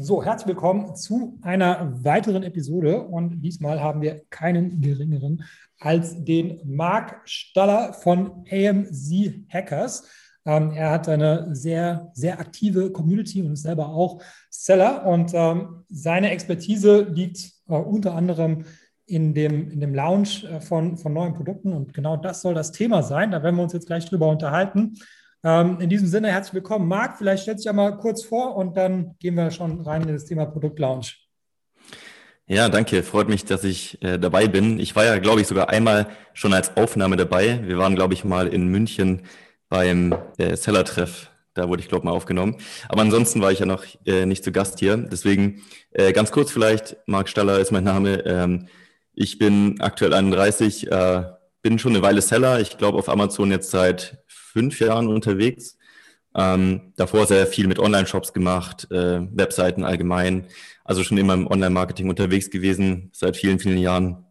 [0.00, 5.42] So, herzlich willkommen zu einer weiteren Episode und diesmal haben wir keinen geringeren
[5.80, 9.12] als den Marc Staller von AMZ
[9.48, 10.08] Hackers.
[10.46, 15.84] Ähm, er hat eine sehr, sehr aktive Community und ist selber auch Seller und ähm,
[15.88, 18.66] seine Expertise liegt äh, unter anderem
[19.04, 22.70] in dem, in dem Launch äh, von, von neuen Produkten und genau das soll das
[22.70, 23.32] Thema sein.
[23.32, 24.94] Da werden wir uns jetzt gleich drüber unterhalten.
[25.44, 26.88] Ähm, in diesem Sinne herzlich willkommen.
[26.88, 30.12] Marc, vielleicht stellst du dich einmal kurz vor und dann gehen wir schon rein in
[30.12, 31.28] das Thema Produktlaunch.
[32.46, 33.02] Ja, danke.
[33.02, 34.80] Freut mich, dass ich äh, dabei bin.
[34.80, 37.60] Ich war ja, glaube ich, sogar einmal schon als Aufnahme dabei.
[37.62, 39.22] Wir waren, glaube ich, mal in München
[39.68, 41.30] beim äh, Seller-Treff.
[41.54, 42.56] Da wurde ich, glaube ich, mal aufgenommen.
[42.88, 44.96] Aber ansonsten war ich ja noch äh, nicht zu Gast hier.
[44.96, 48.24] Deswegen äh, ganz kurz vielleicht, Marc Staller ist mein Name.
[48.24, 48.68] Ähm,
[49.12, 51.24] ich bin aktuell 31, äh,
[51.62, 52.60] bin schon eine Weile Seller.
[52.60, 55.76] Ich glaube auf Amazon jetzt seit fünf Jahren unterwegs.
[56.34, 60.46] Ähm, davor sehr viel mit Online-Shops gemacht, äh, Webseiten allgemein,
[60.84, 64.24] also schon immer im Online-Marketing unterwegs gewesen, seit vielen, vielen Jahren.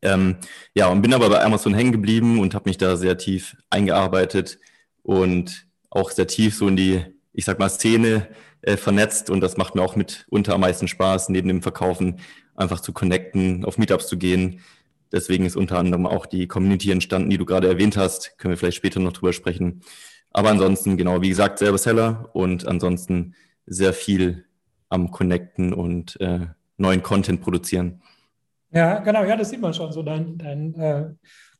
[0.00, 0.36] Ähm,
[0.74, 4.58] ja, und bin aber bei Amazon hängen geblieben und habe mich da sehr tief eingearbeitet
[5.02, 8.28] und auch sehr tief so in die, ich sag mal, Szene
[8.62, 9.28] äh, vernetzt.
[9.28, 12.20] Und das macht mir auch mit unter am meisten Spaß, neben dem Verkaufen
[12.54, 14.60] einfach zu connecten, auf Meetups zu gehen,
[15.12, 18.38] Deswegen ist unter anderem auch die Community entstanden, die du gerade erwähnt hast.
[18.38, 19.82] Können wir vielleicht später noch drüber sprechen.
[20.30, 23.34] Aber ansonsten, genau, wie gesagt, selber Seller und ansonsten
[23.66, 24.44] sehr viel
[24.88, 26.46] am Connecten und äh,
[26.76, 28.02] neuen Content produzieren.
[28.70, 31.10] Ja, genau, ja, das sieht man schon, so dein, dein äh,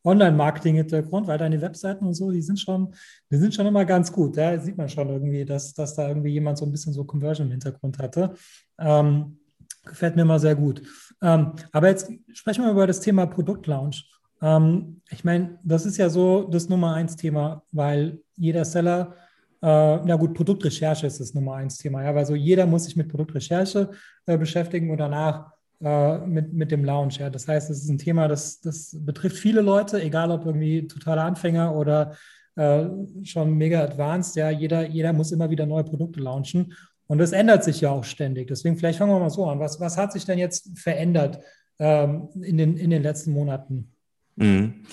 [0.05, 2.95] Online-Marketing-Hintergrund, weil deine Webseiten und so, die sind schon,
[3.31, 4.37] die sind schon immer ganz gut.
[4.37, 7.47] Da sieht man schon irgendwie, dass, dass da irgendwie jemand so ein bisschen so Conversion
[7.47, 8.35] im Hintergrund hatte.
[8.79, 9.39] Ähm,
[9.85, 10.83] gefällt mir immer sehr gut.
[11.23, 14.11] Ähm, aber jetzt sprechen wir über das Thema Produktlaunch.
[14.43, 19.15] Ähm, ich meine, das ist ja so das Nummer eins Thema, weil jeder Seller,
[19.63, 22.97] äh, na gut, Produktrecherche ist das Nummer eins Thema, ja, weil so jeder muss sich
[22.97, 23.91] mit Produktrecherche
[24.27, 27.19] äh, beschäftigen und danach äh, mit, mit dem Launch.
[27.19, 27.31] Ja.
[27.31, 31.23] Das heißt, es ist ein Thema, das, das betrifft viele Leute, egal ob irgendwie totale
[31.23, 32.17] Anfänger oder
[32.57, 32.87] äh,
[33.23, 34.37] schon mega advanced.
[34.37, 36.75] Ja, jeder, jeder muss immer wieder neue Produkte launchen.
[37.13, 38.47] Und das ändert sich ja auch ständig.
[38.47, 39.61] Deswegen vielleicht fangen wir mal so an.
[39.61, 41.41] Was, was hat sich denn jetzt verändert
[41.79, 43.93] ähm, in, den, in den letzten Monaten?
[44.37, 44.87] Mhm.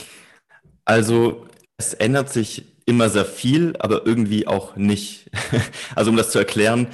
[0.83, 1.47] Also
[1.77, 5.31] es ändert sich immer sehr viel, aber irgendwie auch nicht.
[5.95, 6.87] Also um das zu erklären,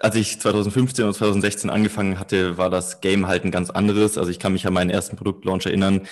[0.00, 4.16] als ich 2015 und 2016 angefangen hatte, war das Game halt ein ganz anderes.
[4.16, 6.06] Also ich kann mich an meinen ersten Produktlaunch erinnern,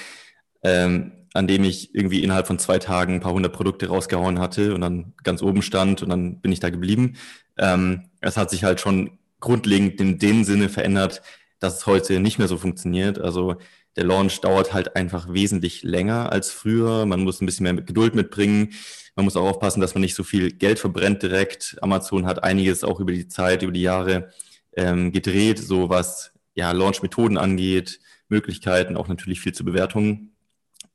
[0.64, 4.74] ähm, an dem ich irgendwie innerhalb von zwei Tagen ein paar hundert Produkte rausgehauen hatte
[4.74, 7.14] und dann ganz oben stand und dann bin ich da geblieben.
[7.58, 11.22] Ähm, es hat sich halt schon grundlegend in dem Sinne verändert,
[11.58, 13.18] dass es heute nicht mehr so funktioniert.
[13.18, 13.56] Also
[13.96, 17.06] der Launch dauert halt einfach wesentlich länger als früher.
[17.06, 18.70] Man muss ein bisschen mehr Geduld mitbringen.
[19.16, 21.76] Man muss auch aufpassen, dass man nicht so viel Geld verbrennt direkt.
[21.82, 24.30] Amazon hat einiges auch über die Zeit, über die Jahre
[24.74, 30.31] ähm, gedreht, so was ja Launch-Methoden angeht, Möglichkeiten, auch natürlich viel zur Bewertung.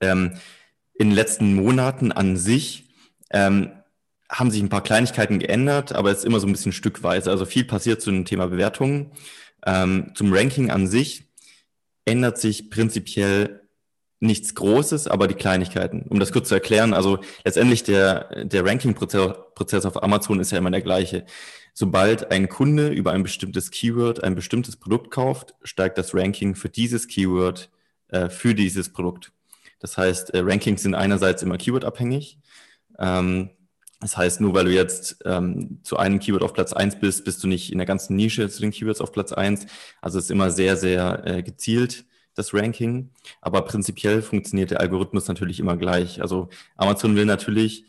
[0.02, 0.38] Ähm,
[0.94, 2.90] in den letzten Monaten an sich
[3.32, 3.72] ähm,
[4.30, 7.32] haben sich ein paar Kleinigkeiten geändert, aber es ist immer so ein bisschen stückweise.
[7.32, 9.12] Also viel passiert zu dem Thema Bewertungen.
[9.66, 11.26] Ähm, zum Ranking an sich
[12.06, 13.62] ändert sich prinzipiell
[14.20, 16.06] nichts Großes, aber die Kleinigkeiten.
[16.10, 20.72] Um das kurz zu erklären, also letztendlich der, der Ranking-Prozess auf Amazon ist ja immer
[20.72, 21.26] der gleiche.
[21.74, 26.70] Sobald ein Kunde über ein bestimmtes Keyword ein bestimmtes Produkt kauft, steigt das Ranking für
[26.70, 27.70] dieses Keyword
[28.08, 29.32] äh, für dieses Produkt.
[29.80, 32.40] Das heißt, äh, Rankings sind einerseits immer Keyword-abhängig.
[33.00, 33.52] Ähm,
[34.00, 37.44] das heißt, nur weil du jetzt ähm, zu einem Keyword auf Platz eins bist, bist
[37.44, 39.66] du nicht in der ganzen Nische zu den Keywords auf Platz eins.
[40.02, 42.06] Also es ist immer sehr, sehr äh, gezielt,
[42.36, 43.10] das Ranking.
[43.42, 46.22] Aber prinzipiell funktioniert der Algorithmus natürlich immer gleich.
[46.22, 47.86] Also Amazon will natürlich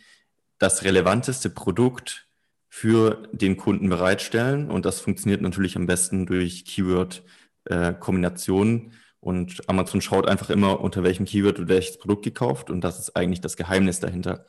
[0.58, 2.26] das relevanteste Produkt
[2.70, 4.70] für den Kunden bereitstellen.
[4.70, 8.92] Und das funktioniert natürlich am besten durch Keyword-Kombinationen.
[8.92, 12.70] Äh, und Amazon schaut einfach immer, unter welchem Keyword wird welches Produkt gekauft.
[12.70, 14.46] Und das ist eigentlich das Geheimnis dahinter.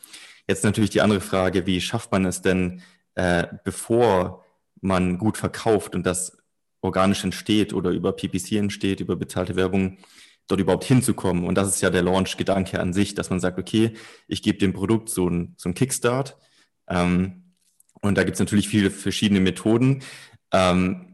[0.48, 2.82] Jetzt natürlich die andere Frage, wie schafft man es denn,
[3.16, 4.46] äh, bevor
[4.82, 6.38] man gut verkauft und das
[6.82, 9.98] organisch entsteht oder über PPC entsteht, über bezahlte Werbung,
[10.48, 11.46] dort überhaupt hinzukommen.
[11.46, 13.94] Und das ist ja der Launch-Gedanke an sich, dass man sagt, okay,
[14.28, 16.38] ich gebe dem Produkt so ein, so Kickstart.
[16.88, 17.54] Ähm,
[18.02, 20.02] und da gibt es natürlich viele verschiedene Methoden.
[20.52, 21.09] Ähm,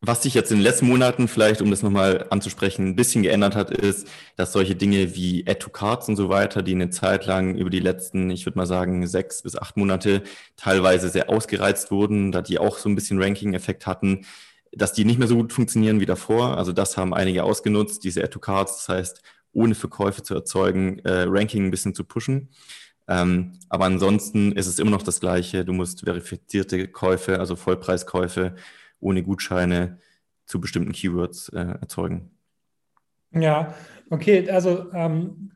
[0.00, 3.56] was sich jetzt in den letzten Monaten vielleicht, um das nochmal anzusprechen, ein bisschen geändert
[3.56, 4.06] hat, ist,
[4.36, 7.68] dass solche Dinge wie Add to Cards und so weiter, die eine Zeit lang über
[7.68, 10.22] die letzten, ich würde mal sagen, sechs bis acht Monate
[10.56, 14.24] teilweise sehr ausgereizt wurden, da die auch so ein bisschen Ranking-Effekt hatten,
[14.72, 16.56] dass die nicht mehr so gut funktionieren wie davor.
[16.56, 19.22] Also das haben einige ausgenutzt, diese Add to Cards, das heißt,
[19.52, 22.50] ohne Verkäufe zu erzeugen, äh, Ranking ein bisschen zu pushen.
[23.08, 25.64] Ähm, aber ansonsten ist es immer noch das Gleiche.
[25.64, 28.54] Du musst verifizierte Käufe, also Vollpreiskäufe
[29.00, 29.98] ohne Gutscheine
[30.46, 32.30] zu bestimmten Keywords äh, erzeugen.
[33.32, 33.74] Ja,
[34.10, 35.52] okay, also ähm,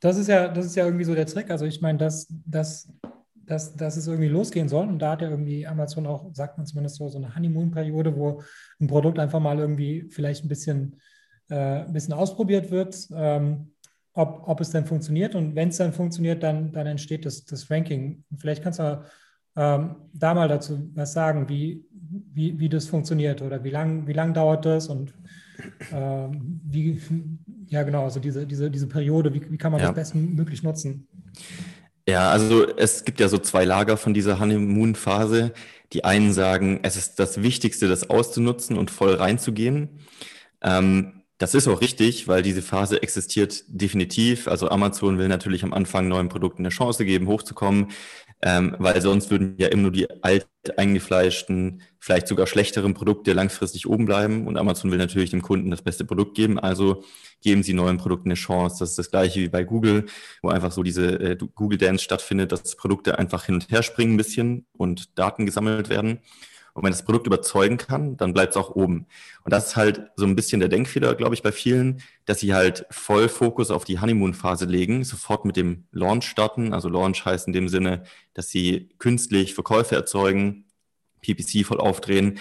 [0.00, 1.50] das ist ja, das ist ja irgendwie so der Trick.
[1.50, 2.92] Also ich meine, dass, dass,
[3.34, 4.86] dass, dass es irgendwie losgehen soll.
[4.86, 8.42] Und da hat ja irgendwie Amazon auch, sagt man zumindest so, so eine Honeymoon-Periode, wo
[8.80, 11.00] ein Produkt einfach mal irgendwie vielleicht ein bisschen,
[11.48, 13.72] äh, ein bisschen ausprobiert wird, ähm,
[14.12, 15.34] ob, ob es denn funktioniert.
[15.34, 18.24] Und wenn es dann funktioniert, dann, dann entsteht das, das Ranking.
[18.36, 19.02] Vielleicht kannst du
[19.56, 21.84] ähm, da mal dazu was sagen, wie,
[22.32, 25.12] wie, wie das funktioniert oder wie lange wie lang dauert das und
[25.92, 27.00] ähm, wie,
[27.66, 29.92] ja genau, also diese, diese, diese Periode, wie, wie kann man ja.
[29.92, 31.08] das bestmöglich nutzen?
[32.08, 35.52] Ja, also es gibt ja so zwei Lager von dieser Honeymoon-Phase.
[35.92, 40.00] Die einen sagen, es ist das Wichtigste, das auszunutzen und voll reinzugehen.
[40.62, 44.48] Ähm, das ist auch richtig, weil diese Phase existiert definitiv.
[44.48, 47.88] Also Amazon will natürlich am Anfang neuen Produkten eine Chance geben, hochzukommen
[48.40, 50.46] ähm, weil sonst würden ja immer nur die alt
[50.76, 55.82] eingefleischten, vielleicht sogar schlechteren Produkte langfristig oben bleiben und Amazon will natürlich dem Kunden das
[55.82, 57.02] beste Produkt geben, also
[57.42, 58.76] geben sie neuen Produkten eine Chance.
[58.78, 60.06] Das ist das gleiche wie bei Google,
[60.42, 64.14] wo einfach so diese äh, Google Dance stattfindet, dass Produkte einfach hin und her springen
[64.14, 66.20] ein bisschen und Daten gesammelt werden.
[66.78, 69.06] Und wenn das Produkt überzeugen kann, dann bleibt es auch oben.
[69.42, 72.54] Und das ist halt so ein bisschen der Denkfehler, glaube ich, bei vielen, dass sie
[72.54, 76.72] halt voll Fokus auf die Honeymoon-Phase legen, sofort mit dem Launch starten.
[76.72, 80.66] Also Launch heißt in dem Sinne, dass sie künstlich Verkäufe erzeugen,
[81.20, 82.38] PPC voll aufdrehen,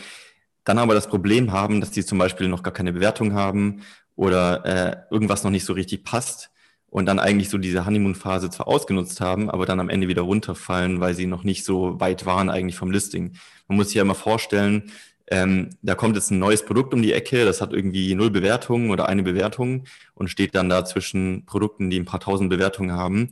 [0.66, 3.82] dann aber das Problem haben, dass sie zum Beispiel noch gar keine Bewertung haben
[4.16, 6.52] oder äh, irgendwas noch nicht so richtig passt
[6.90, 11.00] und dann eigentlich so diese Honeymoon-Phase zwar ausgenutzt haben, aber dann am Ende wieder runterfallen,
[11.00, 13.34] weil sie noch nicht so weit waren eigentlich vom Listing.
[13.68, 14.92] Man muss sich ja immer vorstellen,
[15.30, 18.92] ähm, da kommt jetzt ein neues Produkt um die Ecke, das hat irgendwie null Bewertungen
[18.92, 23.32] oder eine Bewertung und steht dann da zwischen Produkten, die ein paar tausend Bewertungen haben.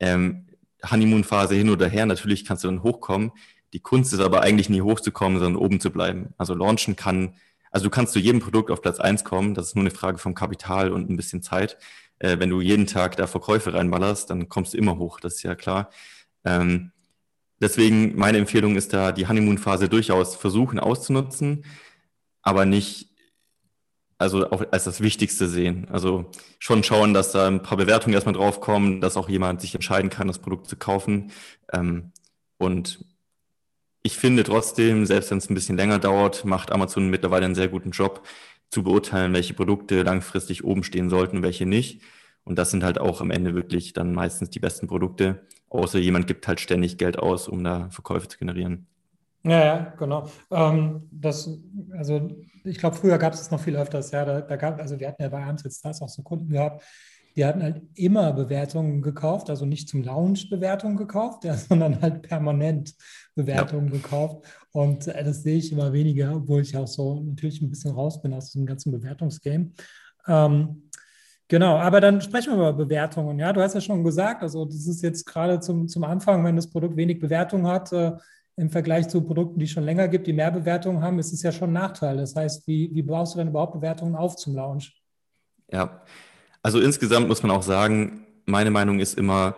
[0.00, 0.46] Ähm,
[0.90, 3.32] Honeymoon-Phase hin oder her, natürlich kannst du dann hochkommen.
[3.74, 6.32] Die Kunst ist aber eigentlich nie hochzukommen, sondern oben zu bleiben.
[6.38, 7.34] Also launchen kann,
[7.70, 10.18] also du kannst zu jedem Produkt auf Platz eins kommen, das ist nur eine Frage
[10.18, 11.76] vom Kapital und ein bisschen Zeit
[12.18, 15.42] äh, wenn du jeden Tag da Verkäufe reinballerst, dann kommst du immer hoch, das ist
[15.42, 15.90] ja klar.
[16.44, 16.92] Ähm,
[17.60, 21.64] deswegen meine Empfehlung ist da, die Honeymoon-Phase durchaus versuchen auszunutzen,
[22.42, 23.14] aber nicht
[24.18, 25.88] also auch als das Wichtigste sehen.
[25.90, 30.10] Also schon schauen, dass da ein paar Bewertungen erstmal draufkommen, dass auch jemand sich entscheiden
[30.10, 31.32] kann, das Produkt zu kaufen.
[31.72, 32.12] Ähm,
[32.56, 33.04] und
[34.02, 37.68] ich finde trotzdem, selbst wenn es ein bisschen länger dauert, macht Amazon mittlerweile einen sehr
[37.68, 38.26] guten Job,
[38.74, 42.02] zu beurteilen, welche Produkte langfristig oben stehen sollten, welche nicht.
[42.42, 46.26] Und das sind halt auch am Ende wirklich dann meistens die besten Produkte, außer jemand
[46.26, 48.88] gibt halt ständig Geld aus, um da Verkäufe zu generieren.
[49.44, 50.28] Ja, ja, genau.
[50.50, 51.48] Ähm, das,
[51.96, 52.28] also
[52.64, 54.24] ich glaube, früher gab es es noch viel öfters, ja.
[54.24, 56.82] Da, da, gab, also wir hatten ja bei Arms jetzt das auch so Kunden gehabt,
[57.36, 62.22] die hatten halt immer Bewertungen gekauft, also nicht zum Lounge Bewertungen gekauft, ja, sondern halt
[62.22, 62.94] permanent
[63.34, 63.94] Bewertungen ja.
[63.94, 64.46] gekauft.
[64.72, 68.22] Und äh, das sehe ich immer weniger, obwohl ich auch so natürlich ein bisschen raus
[68.22, 69.72] bin aus diesem ganzen Bewertungsgame.
[70.26, 70.90] Ähm,
[71.48, 73.38] genau, aber dann sprechen wir über Bewertungen.
[73.38, 76.56] Ja, du hast ja schon gesagt, also das ist jetzt gerade zum, zum Anfang, wenn
[76.56, 78.12] das Produkt wenig Bewertung hat, äh,
[78.56, 81.42] im Vergleich zu Produkten, die es schon länger gibt, die mehr Bewertungen haben, ist es
[81.42, 82.18] ja schon ein Nachteil.
[82.18, 85.02] Das heißt, wie, wie baust du denn überhaupt Bewertungen auf zum Launch?
[85.72, 86.02] Ja,
[86.64, 89.54] also insgesamt muss man auch sagen, meine Meinung ist immer,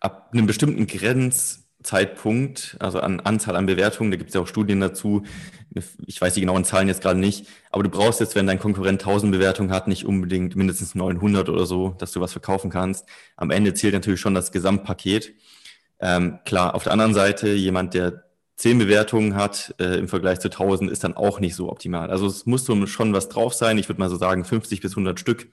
[0.00, 4.80] ab einem bestimmten Grenzzeitpunkt, also an Anzahl an Bewertungen, da gibt es ja auch Studien
[4.80, 5.24] dazu,
[6.06, 9.02] ich weiß die genauen Zahlen jetzt gerade nicht, aber du brauchst jetzt, wenn dein Konkurrent
[9.02, 13.06] 1000 Bewertungen hat, nicht unbedingt mindestens 900 oder so, dass du was verkaufen kannst.
[13.36, 15.34] Am Ende zählt natürlich schon das Gesamtpaket.
[15.98, 20.50] Ähm, klar, auf der anderen Seite, jemand, der zehn Bewertungen hat äh, im Vergleich zu
[20.50, 22.10] 1000, ist dann auch nicht so optimal.
[22.10, 23.76] Also es muss schon was drauf sein.
[23.78, 25.48] Ich würde mal so sagen 50 bis 100 Stück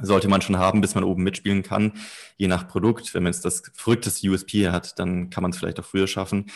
[0.00, 1.92] sollte man schon haben, bis man oben mitspielen kann,
[2.36, 3.14] je nach Produkt.
[3.14, 6.46] Wenn man jetzt das verrückteste USP hat, dann kann man es vielleicht auch früher schaffen.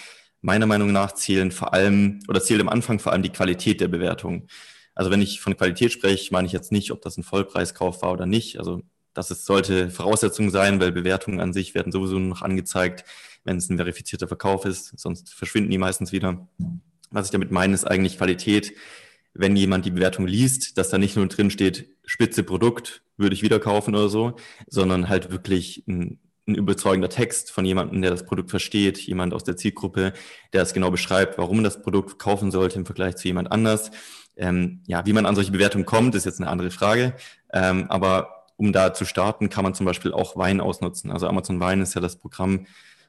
[0.40, 3.88] Meiner Meinung nach zählen vor allem oder zählt am Anfang vor allem die Qualität der
[3.88, 4.46] Bewertung.
[4.94, 8.12] Also wenn ich von Qualität spreche, meine ich jetzt nicht, ob das ein Vollpreiskauf war
[8.12, 8.58] oder nicht.
[8.58, 13.04] Also das ist, sollte Voraussetzung sein, weil Bewertungen an sich werden sowieso noch angezeigt,
[13.44, 16.46] wenn es ein verifizierter Verkauf ist, sonst verschwinden die meistens wieder.
[17.10, 18.72] Was ich damit meine, ist eigentlich Qualität.
[19.38, 23.42] Wenn jemand die Bewertung liest, dass da nicht nur drin steht, spitze Produkt, würde ich
[23.42, 28.24] wieder kaufen oder so, sondern halt wirklich ein, ein überzeugender Text von jemandem, der das
[28.24, 30.12] Produkt versteht, jemand aus der Zielgruppe,
[30.52, 33.90] der es genau beschreibt, warum das Produkt kaufen sollte im Vergleich zu jemand anders.
[34.36, 37.14] Ähm, ja, wie man an solche Bewertungen kommt, ist jetzt eine andere Frage.
[37.52, 41.10] Ähm, aber um da zu starten, kann man zum Beispiel auch Wein ausnutzen.
[41.10, 42.66] Also Amazon Wein ist ja das Programm,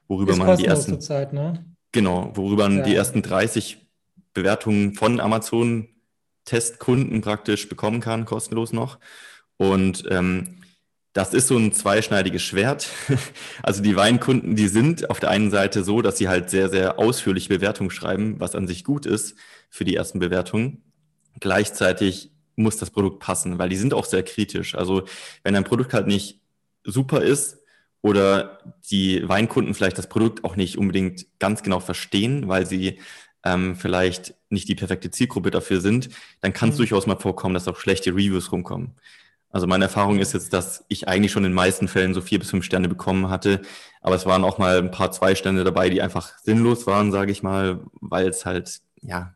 [0.08, 1.66] worüber ist man die ersten Zeit, ne?
[1.92, 2.84] genau, worüber man ja.
[2.84, 3.86] die ersten 30
[4.34, 5.90] Bewertungen von Amazon
[6.48, 8.98] Testkunden praktisch bekommen kann, kostenlos noch.
[9.58, 10.62] Und ähm,
[11.14, 12.90] das ist so ein zweischneidiges Schwert.
[13.64, 17.00] Also die Weinkunden, die sind auf der einen Seite so, dass sie halt sehr, sehr
[17.00, 19.36] ausführliche Bewertungen schreiben, was an sich gut ist
[19.70, 20.84] für die ersten Bewertungen.
[21.40, 24.76] Gleichzeitig muss das Produkt passen, weil die sind auch sehr kritisch.
[24.76, 25.04] Also
[25.44, 26.40] wenn ein Produkt halt nicht
[26.84, 27.58] super ist
[28.02, 33.00] oder die Weinkunden vielleicht das Produkt auch nicht unbedingt ganz genau verstehen, weil sie
[33.48, 36.10] ähm, vielleicht nicht die perfekte Zielgruppe dafür sind,
[36.42, 36.80] dann kann es mhm.
[36.80, 38.96] durchaus mal vorkommen, dass auch schlechte Reviews rumkommen.
[39.50, 42.40] Also meine Erfahrung ist jetzt, dass ich eigentlich schon in den meisten Fällen so vier
[42.40, 43.62] bis fünf Sterne bekommen hatte,
[44.02, 47.32] aber es waren auch mal ein paar zwei Stände dabei, die einfach sinnlos waren, sage
[47.32, 49.34] ich mal, weil es halt ja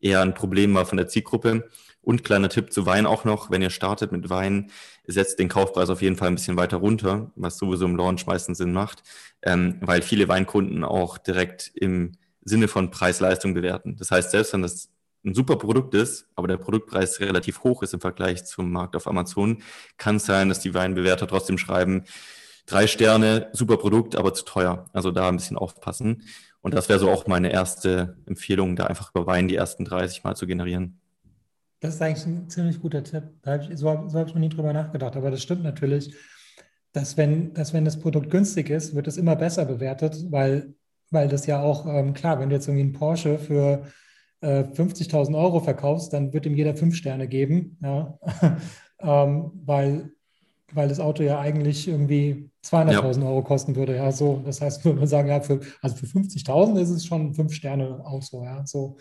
[0.00, 1.68] eher ein Problem war von der Zielgruppe.
[2.02, 4.70] Und kleiner Tipp zu Wein auch noch, wenn ihr startet mit Wein,
[5.06, 8.56] setzt den Kaufpreis auf jeden Fall ein bisschen weiter runter, was sowieso im Launch meistens
[8.56, 9.02] Sinn macht,
[9.42, 13.96] ähm, weil viele Weinkunden auch direkt im Sinne von Preis-Leistung bewerten.
[13.96, 14.88] Das heißt, selbst wenn das
[15.24, 19.06] ein super Produkt ist, aber der Produktpreis relativ hoch ist im Vergleich zum Markt auf
[19.06, 19.62] Amazon,
[19.98, 22.04] kann es sein, dass die Weinbewerter trotzdem schreiben,
[22.66, 24.86] drei Sterne, super Produkt, aber zu teuer.
[24.92, 26.22] Also da ein bisschen aufpassen.
[26.62, 30.24] Und das wäre so auch meine erste Empfehlung, da einfach über Wein die ersten 30
[30.24, 31.00] Mal zu generieren.
[31.80, 33.24] Das ist eigentlich ein ziemlich guter Tipp.
[33.44, 36.14] Hab ich, so habe hab ich noch nie drüber nachgedacht, aber das stimmt natürlich,
[36.92, 40.74] dass wenn, dass wenn das Produkt günstig ist, wird es immer besser bewertet, weil,
[41.10, 43.84] weil das ja auch, ähm, klar, wenn du jetzt irgendwie einen Porsche für
[44.40, 48.18] äh, 50.000 Euro verkaufst, dann wird ihm jeder fünf Sterne geben, ja?
[49.00, 50.12] ähm, weil,
[50.72, 53.28] weil das Auto ja eigentlich irgendwie 200.000 ja.
[53.28, 53.96] Euro kosten würde.
[53.96, 57.34] Ja, so, das heißt, würde man sagen, ja, für, also für 50.000 ist es schon
[57.34, 58.96] fünf Sterne Auto, ja, so.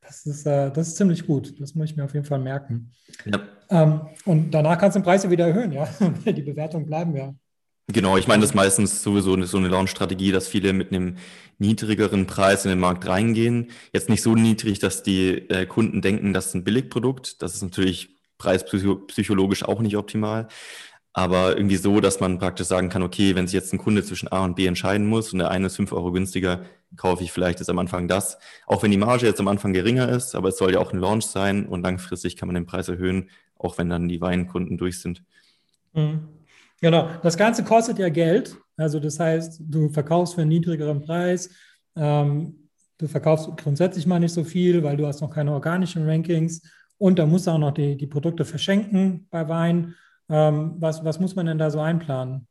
[0.00, 1.60] Das ist, äh, das ist ziemlich gut.
[1.60, 2.90] Das muss ich mir auf jeden Fall merken.
[3.24, 3.40] Ja.
[3.70, 5.88] Ähm, und danach kannst du den Preis ja wieder erhöhen, ja.
[6.26, 7.32] Die Bewertungen bleiben ja.
[7.88, 11.16] Genau, ich meine, das ist meistens sowieso so eine Launch-Strategie, dass viele mit einem
[11.58, 13.70] niedrigeren Preis in den Markt reingehen.
[13.92, 17.42] Jetzt nicht so niedrig, dass die äh, Kunden denken, das ist ein Billigprodukt.
[17.42, 20.48] Das ist natürlich preispsychologisch auch nicht optimal
[21.12, 24.28] aber irgendwie so, dass man praktisch sagen kann, okay, wenn sich jetzt ein Kunde zwischen
[24.28, 26.64] A und B entscheiden muss und der eine ist fünf Euro günstiger,
[26.96, 28.38] kaufe ich vielleicht jetzt am Anfang das.
[28.66, 30.98] Auch wenn die Marge jetzt am Anfang geringer ist, aber es soll ja auch ein
[30.98, 35.00] Launch sein und langfristig kann man den Preis erhöhen, auch wenn dann die Weinkunden durch
[35.00, 35.22] sind.
[35.92, 36.28] Mhm.
[36.82, 38.58] Genau, das Ganze kostet ja Geld.
[38.76, 41.48] Also das heißt, du verkaufst für einen niedrigeren Preis.
[41.96, 46.60] Ähm, du verkaufst grundsätzlich mal nicht so viel, weil du hast noch keine organischen Rankings.
[46.98, 49.94] Und da musst du auch noch die, die Produkte verschenken bei Wein.
[50.28, 52.46] Ähm, was, was muss man denn da so einplanen?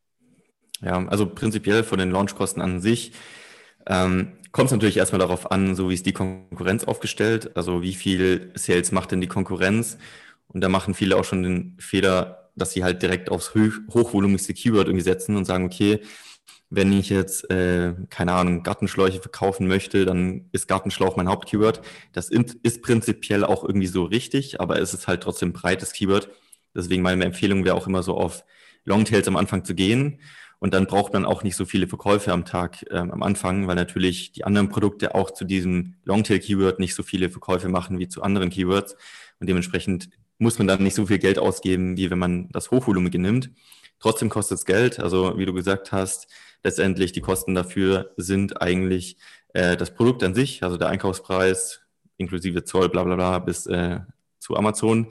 [0.81, 3.11] Ja, also prinzipiell von den Launchkosten an sich
[3.87, 7.93] ähm, kommt es natürlich erstmal darauf an, so wie ist die Konkurrenz aufgestellt, also wie
[7.93, 9.97] viel Sales macht denn die Konkurrenz.
[10.47, 14.87] Und da machen viele auch schon den Fehler, dass sie halt direkt aufs hochvolumigste Keyword
[14.87, 16.01] irgendwie setzen und sagen, okay,
[16.69, 21.81] wenn ich jetzt, äh, keine Ahnung, Gartenschläuche verkaufen möchte, dann ist Gartenschlauch mein Hauptkeyword.
[22.13, 26.29] Das ist prinzipiell auch irgendwie so richtig, aber es ist halt trotzdem ein breites Keyword.
[26.73, 28.45] Deswegen meine Empfehlung wäre auch immer so auf
[28.85, 30.21] Longtails am Anfang zu gehen.
[30.59, 33.75] Und dann braucht man auch nicht so viele Verkäufe am Tag ähm, am Anfang, weil
[33.75, 38.21] natürlich die anderen Produkte auch zu diesem Longtail-Keyword nicht so viele Verkäufe machen wie zu
[38.21, 38.95] anderen Keywords.
[39.39, 40.09] Und dementsprechend
[40.41, 43.51] muss man dann nicht so viel Geld ausgeben, wie wenn man das Hochvolumige nimmt.
[43.99, 44.99] Trotzdem kostet es Geld.
[44.99, 46.27] Also wie du gesagt hast,
[46.63, 49.17] letztendlich die Kosten dafür sind eigentlich
[49.53, 51.81] äh, das Produkt an sich, also der Einkaufspreis
[52.17, 53.99] inklusive Zoll, bla bla bla, bis äh,
[54.39, 55.07] zu Amazon.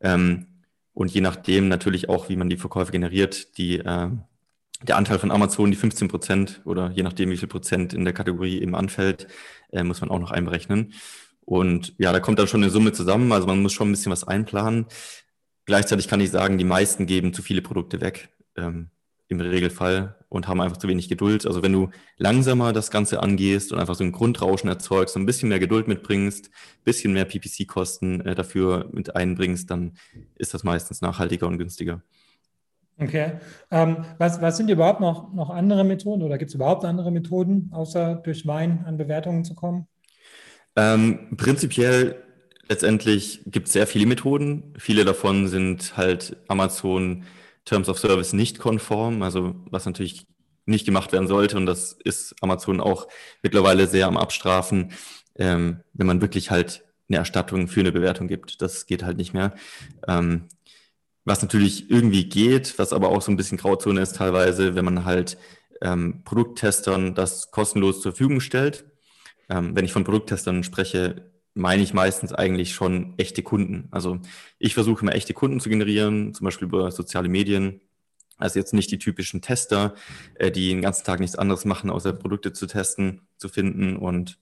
[0.00, 0.46] Ähm,
[0.92, 4.10] und je nachdem natürlich auch, wie man die Verkäufe generiert, die, äh,
[4.82, 8.12] der Anteil von Amazon, die 15 Prozent oder je nachdem, wie viel Prozent in der
[8.12, 9.26] Kategorie eben anfällt,
[9.72, 10.92] äh, muss man auch noch einberechnen.
[11.46, 13.32] Und ja, da kommt dann schon eine Summe zusammen.
[13.32, 14.86] Also man muss schon ein bisschen was einplanen.
[15.64, 18.28] Gleichzeitig kann ich sagen, die meisten geben zu viele Produkte weg.
[18.56, 18.90] Ähm,
[19.28, 21.46] im Regelfall und haben einfach zu wenig Geduld.
[21.46, 25.48] Also wenn du langsamer das Ganze angehst und einfach so ein Grundrauschen erzeugst, ein bisschen
[25.48, 29.94] mehr Geduld mitbringst, ein bisschen mehr PPC-Kosten äh, dafür mit einbringst, dann
[30.36, 32.02] ist das meistens nachhaltiger und günstiger.
[32.98, 33.32] Okay.
[33.70, 37.70] Ähm, was, was sind überhaupt noch, noch andere Methoden oder gibt es überhaupt andere Methoden,
[37.72, 39.86] außer durch Wein an Bewertungen zu kommen?
[40.76, 42.22] Ähm, prinzipiell
[42.68, 44.74] letztendlich gibt es sehr viele Methoden.
[44.78, 47.24] Viele davon sind halt Amazon
[47.64, 50.26] Terms of Service nicht konform, also was natürlich
[50.66, 51.56] nicht gemacht werden sollte.
[51.56, 53.08] Und das ist Amazon auch
[53.42, 54.92] mittlerweile sehr am Abstrafen,
[55.36, 58.62] ähm, wenn man wirklich halt eine Erstattung für eine Bewertung gibt.
[58.62, 59.54] Das geht halt nicht mehr.
[60.08, 60.48] Ähm,
[61.24, 65.04] was natürlich irgendwie geht, was aber auch so ein bisschen Grauzone ist teilweise, wenn man
[65.04, 65.38] halt
[65.82, 68.84] ähm, Produkttestern das kostenlos zur Verfügung stellt.
[69.48, 73.88] Ähm, wenn ich von Produkttestern spreche, meine ich meistens eigentlich schon echte Kunden.
[73.90, 74.18] Also
[74.58, 77.80] ich versuche immer echte Kunden zu generieren, zum Beispiel über soziale Medien.
[78.36, 79.94] Also jetzt nicht die typischen Tester,
[80.34, 84.38] äh, die den ganzen Tag nichts anderes machen, außer Produkte zu testen, zu finden und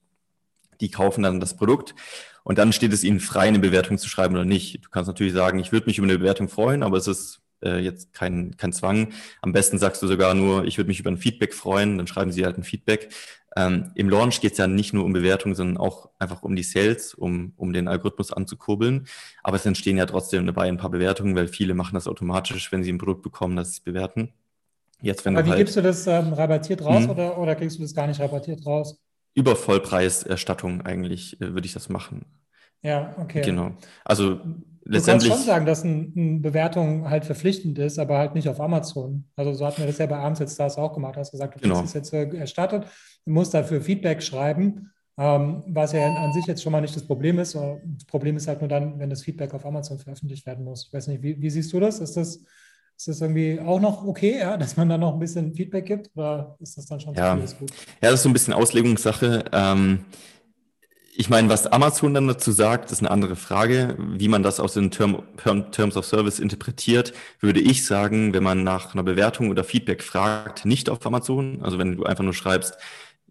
[0.80, 1.94] die kaufen dann das Produkt
[2.42, 4.84] und dann steht es ihnen frei, eine Bewertung zu schreiben oder nicht.
[4.84, 7.78] Du kannst natürlich sagen, ich würde mich über eine Bewertung freuen, aber es ist äh,
[7.78, 9.12] jetzt kein, kein Zwang.
[9.40, 12.32] Am besten sagst du sogar nur, ich würde mich über ein Feedback freuen, dann schreiben
[12.32, 13.08] sie halt ein Feedback.
[13.56, 16.62] Ähm, Im Launch geht es ja nicht nur um Bewertung, sondern auch einfach um die
[16.62, 19.06] Sales, um, um den Algorithmus anzukurbeln.
[19.42, 22.82] Aber es entstehen ja trotzdem dabei ein paar Bewertungen, weil viele machen das automatisch, wenn
[22.82, 24.32] sie ein Produkt bekommen, dass sie es bewerten.
[25.00, 27.10] Jetzt, wenn Aber wie halt, gibst du das ähm, rabattiert raus hm.
[27.10, 28.98] oder, oder kriegst du das gar nicht rabattiert raus?
[29.34, 32.24] Über Vollpreiserstattung eigentlich äh, würde ich das machen.
[32.82, 33.42] Ja, okay.
[33.42, 33.72] Genau.
[34.04, 34.40] Also
[34.86, 38.60] Du kannst schon sagen, dass eine ein Bewertung halt verpflichtend ist, aber halt nicht auf
[38.60, 39.24] Amazon.
[39.34, 41.16] Also so hatten wir das ja bei Abends jetzt Stars auch gemacht.
[41.16, 41.76] Du hast gesagt, du genau.
[41.76, 42.84] hast es jetzt äh, erstattet,
[43.24, 47.06] du musst dafür Feedback schreiben, ähm, was ja an sich jetzt schon mal nicht das
[47.06, 47.54] Problem ist.
[47.54, 50.86] Das Problem ist halt nur dann, wenn das Feedback auf Amazon veröffentlicht werden muss.
[50.86, 52.00] Ich weiß nicht, wie, wie siehst du das?
[52.00, 52.40] Ist das
[52.96, 56.10] ist das irgendwie auch noch okay, ja, dass man da noch ein bisschen Feedback gibt?
[56.14, 57.38] Oder ist das dann schon ja.
[57.44, 57.70] zu gut?
[58.00, 59.44] Ja, das ist so ein bisschen Auslegungssache.
[59.52, 60.04] Ähm,
[61.16, 63.96] ich meine, was Amazon dann dazu sagt, ist eine andere Frage.
[63.98, 65.22] Wie man das aus den Term,
[65.70, 70.64] Terms of Service interpretiert, würde ich sagen, wenn man nach einer Bewertung oder Feedback fragt,
[70.64, 71.60] nicht auf Amazon.
[71.62, 72.76] Also wenn du einfach nur schreibst,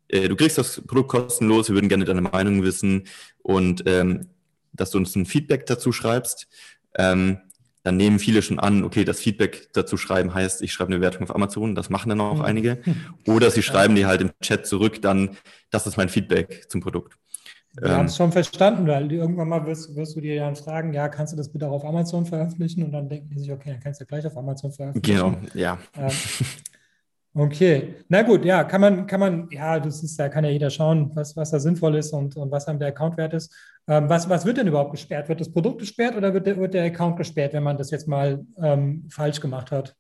[0.08, 3.04] äh, du kriegst das Produkt kostenlos, wir würden gerne deine Meinung wissen
[3.42, 4.28] und ähm,
[4.72, 6.48] dass du uns ein Feedback dazu schreibst.
[6.96, 7.40] Ähm,
[7.84, 11.24] dann nehmen viele schon an, okay, das Feedback dazu schreiben heißt, ich schreibe eine Bewertung
[11.24, 12.46] auf Amazon, das machen dann auch mhm.
[12.46, 12.82] einige.
[13.28, 15.36] Oder sie schreiben dir halt im Chat zurück, dann,
[15.70, 17.18] das ist mein Feedback zum Produkt.
[17.80, 20.94] Wir ähm, haben es schon verstanden, weil irgendwann mal wirst, wirst, du dir dann fragen,
[20.94, 22.84] ja, kannst du das bitte auch auf Amazon veröffentlichen?
[22.84, 25.18] Und dann denken die sich, okay, dann kannst du ja gleich auf Amazon veröffentlichen.
[25.18, 25.80] Genau, ja.
[25.98, 26.12] Ähm,
[27.34, 30.70] okay, na gut, ja, kann man, kann man, ja, das ist, da kann ja jeder
[30.70, 33.52] schauen, was, was da sinnvoll ist und, und was einem der Account wert ist.
[33.88, 35.28] Ähm, was, was wird denn überhaupt gesperrt?
[35.28, 38.08] Wird das Produkt gesperrt oder wird der, wird der Account gesperrt, wenn man das jetzt
[38.08, 39.96] mal ähm, falsch gemacht hat?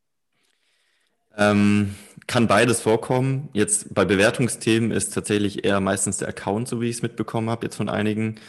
[1.35, 1.95] Ähm,
[2.27, 3.49] kann beides vorkommen.
[3.53, 7.65] Jetzt bei Bewertungsthemen ist tatsächlich eher meistens der Account, so wie ich es mitbekommen habe,
[7.65, 8.39] jetzt von einigen.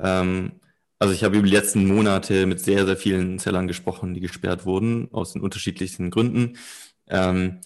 [0.00, 0.52] Ähm,
[0.98, 4.64] also ich habe über die letzten Monate mit sehr, sehr vielen Sellern gesprochen, die gesperrt
[4.64, 6.56] wurden, aus den unterschiedlichsten Gründen.
[7.08, 7.60] Ähm,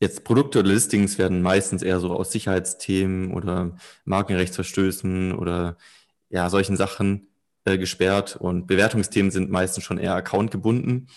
[0.00, 5.76] jetzt Produkte oder Listings werden meistens eher so aus Sicherheitsthemen oder Markenrechtsverstößen oder
[6.28, 7.28] ja, solchen Sachen
[7.64, 11.08] äh, gesperrt und Bewertungsthemen sind meistens schon eher accountgebunden.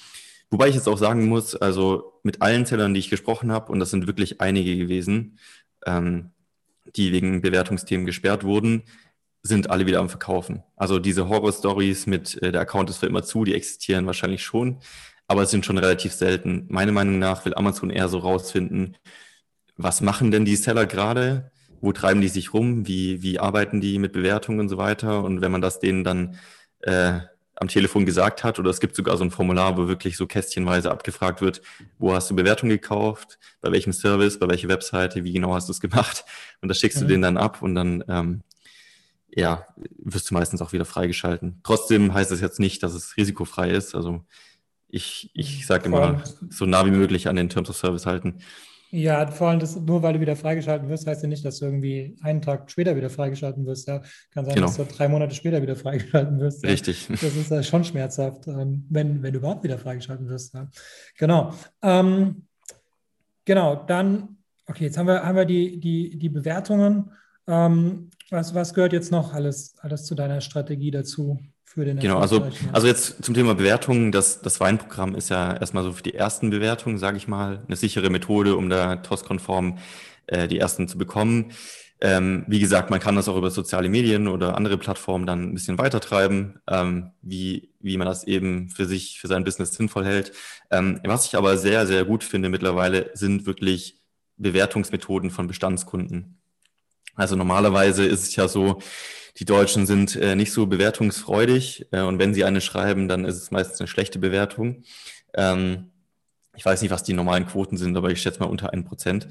[0.51, 3.79] Wobei ich jetzt auch sagen muss, also mit allen Zellern, die ich gesprochen habe, und
[3.79, 5.39] das sind wirklich einige gewesen,
[5.85, 6.31] ähm,
[6.95, 8.83] die wegen Bewertungsthemen gesperrt wurden,
[9.41, 10.63] sind alle wieder am Verkaufen.
[10.75, 14.79] Also diese Horror-Stories mit äh, der Account ist für immer zu, die existieren wahrscheinlich schon,
[15.27, 16.65] aber es sind schon relativ selten.
[16.69, 18.97] Meiner Meinung nach will Amazon eher so rausfinden,
[19.77, 21.51] was machen denn die Seller gerade?
[21.79, 22.85] Wo treiben die sich rum?
[22.85, 25.23] Wie, wie arbeiten die mit Bewertungen und so weiter?
[25.23, 26.35] Und wenn man das denen dann
[26.81, 27.21] äh,
[27.59, 28.59] am Telefon gesagt hat.
[28.59, 31.61] Oder es gibt sogar so ein Formular, wo wirklich so kästchenweise abgefragt wird,
[31.97, 35.71] wo hast du Bewertung gekauft, bei welchem Service, bei welcher Webseite, wie genau hast du
[35.73, 36.25] es gemacht.
[36.61, 37.01] Und das schickst mhm.
[37.01, 38.41] du denen dann ab und dann ähm,
[39.35, 39.67] ja,
[39.97, 41.59] wirst du meistens auch wieder freigeschalten.
[41.63, 43.93] Trotzdem heißt es jetzt nicht, dass es risikofrei ist.
[43.93, 44.25] Also
[44.87, 48.41] ich, ich sage immer, so nah wie möglich an den Terms of Service halten.
[48.91, 51.65] Ja, vor allem das, nur weil du wieder freigeschalten wirst, heißt ja nicht, dass du
[51.65, 53.87] irgendwie einen Tag später wieder freigeschalten wirst.
[53.87, 54.01] Ja.
[54.31, 54.67] Kann sein, genau.
[54.67, 56.63] dass du drei Monate später wieder freigeschalten wirst.
[56.63, 56.71] Ja.
[56.71, 57.07] Richtig.
[57.07, 60.55] Das ist ja schon schmerzhaft, ähm, wenn, wenn du überhaupt wieder freigeschalten wirst.
[60.55, 60.69] Ja.
[61.17, 61.53] Genau.
[61.83, 62.47] Ähm,
[63.45, 67.11] genau, dann, okay, jetzt haben wir, haben wir die, die, die Bewertungen.
[67.47, 71.39] Ähm, was, was gehört jetzt noch alles, alles zu deiner Strategie dazu?
[71.69, 75.83] Für den Genau, also, also jetzt zum Thema Bewertungen, das, das Weinprogramm ist ja erstmal
[75.83, 79.77] so für die ersten Bewertungen, sage ich mal, eine sichere Methode, um da TOS-konform
[80.25, 81.51] äh, die ersten zu bekommen.
[82.01, 85.53] Ähm, wie gesagt, man kann das auch über soziale Medien oder andere Plattformen dann ein
[85.53, 90.31] bisschen weitertreiben, ähm, wie, wie man das eben für sich, für sein Business sinnvoll hält.
[90.71, 94.01] Ähm, was ich aber sehr, sehr gut finde mittlerweile, sind wirklich
[94.37, 96.39] Bewertungsmethoden von Bestandskunden.
[97.13, 98.79] Also normalerweise ist es ja so,
[99.39, 103.37] die Deutschen sind äh, nicht so bewertungsfreudig äh, und wenn sie eine schreiben, dann ist
[103.37, 104.83] es meistens eine schlechte Bewertung.
[105.33, 105.91] Ähm,
[106.55, 109.27] ich weiß nicht, was die normalen Quoten sind, aber ich schätze mal unter 1%.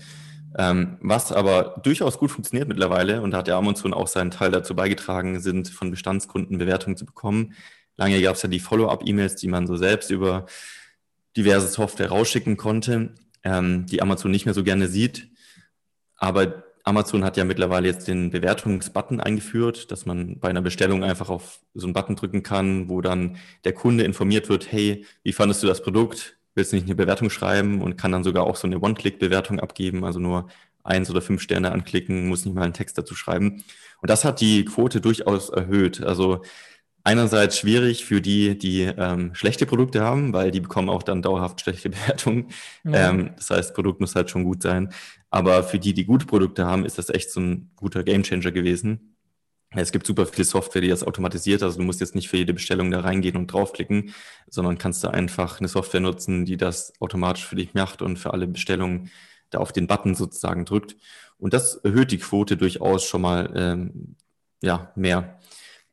[0.57, 4.51] Ähm, was aber durchaus gut funktioniert mittlerweile, und da hat der Amazon auch seinen Teil
[4.51, 7.53] dazu beigetragen, sind von Bestandskunden Bewertungen zu bekommen.
[7.99, 10.47] Lange gab es ja die Follow-up-E-Mails, die man so selbst über
[11.37, 15.29] diverse Software rausschicken konnte, ähm, die Amazon nicht mehr so gerne sieht.
[16.17, 21.29] Aber Amazon hat ja mittlerweile jetzt den Bewertungsbutton eingeführt, dass man bei einer Bestellung einfach
[21.29, 25.63] auf so einen Button drücken kann, wo dann der Kunde informiert wird, hey, wie fandest
[25.63, 26.39] du das Produkt?
[26.55, 30.05] Willst du nicht eine Bewertung schreiben und kann dann sogar auch so eine One-Click-Bewertung abgeben,
[30.05, 30.49] also nur
[30.83, 33.63] eins oder fünf Sterne anklicken, muss nicht mal einen Text dazu schreiben.
[34.01, 36.03] Und das hat die Quote durchaus erhöht.
[36.03, 36.43] Also
[37.05, 41.61] einerseits schwierig für die, die ähm, schlechte Produkte haben, weil die bekommen auch dann dauerhaft
[41.61, 42.49] schlechte Bewertungen.
[42.85, 43.11] Ja.
[43.11, 44.93] Ähm, das heißt, Produkt muss halt schon gut sein.
[45.31, 49.15] Aber für die, die gute Produkte haben, ist das echt so ein guter Gamechanger gewesen.
[49.71, 51.63] Es gibt super viel Software, die das automatisiert.
[51.63, 54.15] Also du musst jetzt nicht für jede Bestellung da reingehen und draufklicken,
[54.49, 58.33] sondern kannst da einfach eine Software nutzen, die das automatisch für dich macht und für
[58.33, 59.11] alle Bestellungen
[59.51, 60.97] da auf den Button sozusagen drückt.
[61.37, 64.17] Und das erhöht die Quote durchaus schon mal ähm,
[64.63, 65.38] ja, mehr.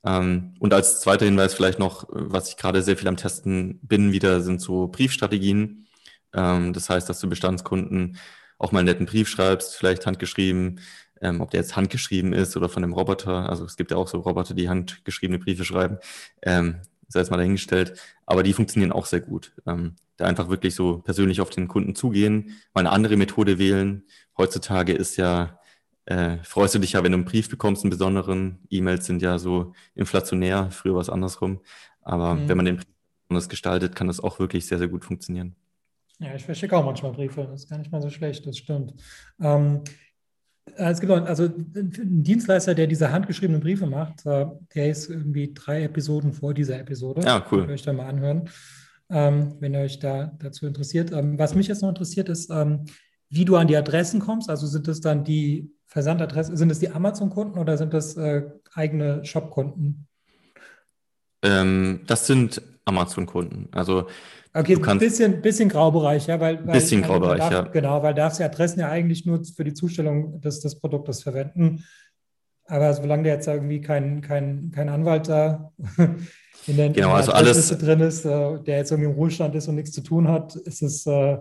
[0.05, 4.11] Ähm, und als zweiter Hinweis vielleicht noch, was ich gerade sehr viel am Testen bin,
[4.11, 5.87] wieder sind so Briefstrategien.
[6.33, 8.17] Ähm, das heißt, dass du Bestandskunden
[8.59, 10.79] auch mal einen netten Brief schreibst, vielleicht handgeschrieben,
[11.21, 13.49] ähm, ob der jetzt handgeschrieben ist oder von einem Roboter.
[13.49, 15.97] Also es gibt ja auch so Roboter, die handgeschriebene Briefe schreiben.
[17.07, 17.99] Sei es mal dahingestellt.
[18.25, 19.53] Aber die funktionieren auch sehr gut.
[19.63, 24.03] Da einfach wirklich so persönlich auf den Kunden zugehen, mal eine andere Methode wählen.
[24.37, 25.59] Heutzutage ist ja,
[26.05, 28.59] äh, freust du dich ja, wenn du einen Brief bekommst, einen besonderen.
[28.69, 31.61] E-Mails sind ja so inflationär, früher war es andersrum.
[32.01, 32.49] Aber mhm.
[32.49, 32.87] wenn man den Brief
[33.29, 35.55] anders gestaltet, kann das auch wirklich sehr, sehr gut funktionieren.
[36.19, 38.93] Ja, ich verschicke auch manchmal Briefe, das ist gar nicht mal so schlecht, das stimmt.
[39.41, 39.81] Ähm,
[40.77, 45.53] es gibt auch, also ein Dienstleister, der diese handgeschriebenen Briefe macht, äh, der ist irgendwie
[45.53, 47.21] drei Episoden vor dieser Episode.
[47.21, 47.59] Ja, cool.
[47.59, 48.49] Könnt ihr euch da mal anhören,
[49.09, 51.11] ähm, wenn ihr euch da dazu interessiert.
[51.11, 52.85] Ähm, was mich jetzt noch interessiert, ist, ähm,
[53.35, 54.49] wie du an die Adressen kommst.
[54.49, 58.43] Also sind es dann die Versandadressen, sind es die Amazon-Kunden oder sind das äh,
[58.73, 60.07] eigene Shop-Kunden?
[61.43, 63.69] Ähm, das sind Amazon-Kunden.
[63.71, 64.07] Also
[64.53, 66.65] Okay, ein bisschen, bisschen Graubereich, ja, weil.
[66.65, 67.61] weil bisschen Graubereich, darf, ja.
[67.63, 71.83] Genau, weil darfst die Adressen ja eigentlich nur für die Zustellung des, des Produktes verwenden.
[72.65, 75.73] Aber solange der jetzt irgendwie kein, kein, kein Anwalt da
[76.67, 79.75] in der, genau, also alles, drin ist, äh, der jetzt irgendwie im Ruhestand ist und
[79.75, 81.37] nichts zu tun hat, ist es, äh,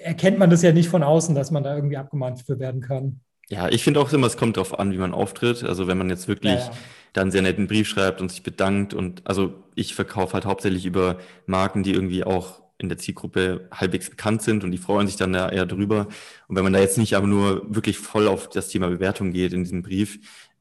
[0.00, 3.20] erkennt man das ja nicht von außen, dass man da irgendwie abgemahnt für werden kann.
[3.48, 5.64] Ja, ich finde auch immer, es kommt darauf an, wie man auftritt.
[5.64, 6.72] Also wenn man jetzt wirklich ja, ja
[7.12, 8.94] dann sehr netten Brief schreibt und sich bedankt.
[8.94, 14.10] Und also ich verkaufe halt hauptsächlich über Marken, die irgendwie auch in der Zielgruppe halbwegs
[14.10, 16.08] bekannt sind und die freuen sich dann eher drüber.
[16.48, 19.52] Und wenn man da jetzt nicht aber nur wirklich voll auf das Thema Bewertung geht
[19.52, 20.18] in diesem Brief,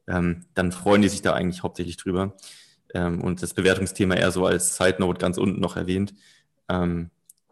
[0.08, 2.36] ähm, dann freuen die sich da eigentlich hauptsächlich drüber.
[2.94, 6.14] Ähm, und das Bewertungsthema eher so als Side Note ganz unten noch erwähnt.
[6.70, 7.10] Ähm,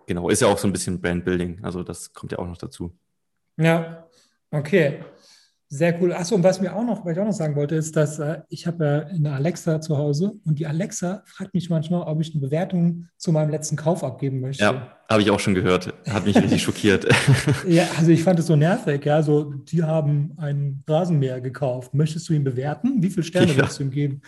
[0.08, 1.64] genau, ist ja auch so ein bisschen Brandbuilding.
[1.64, 2.92] Also das kommt ja auch noch dazu.
[3.58, 4.06] Ja,
[4.52, 5.00] okay.
[5.72, 6.14] Sehr cool.
[6.14, 8.40] Achso, und was mir auch noch, was ich auch noch sagen wollte, ist, dass äh,
[8.50, 12.32] ich habe ja eine Alexa zu Hause und die Alexa fragt mich manchmal, ob ich
[12.32, 14.64] eine Bewertung zu meinem letzten Kauf abgeben möchte.
[14.64, 15.94] Ja, habe ich auch schon gehört.
[16.10, 17.06] Hat mich richtig schockiert.
[17.68, 19.06] Ja, also ich fand es so nervig.
[19.06, 21.94] Ja, so, die haben einen Rasenmäher gekauft.
[21.94, 23.04] Möchtest du ihn bewerten?
[23.04, 23.60] Wie viele Sterne ja.
[23.60, 24.22] willst du ihm geben?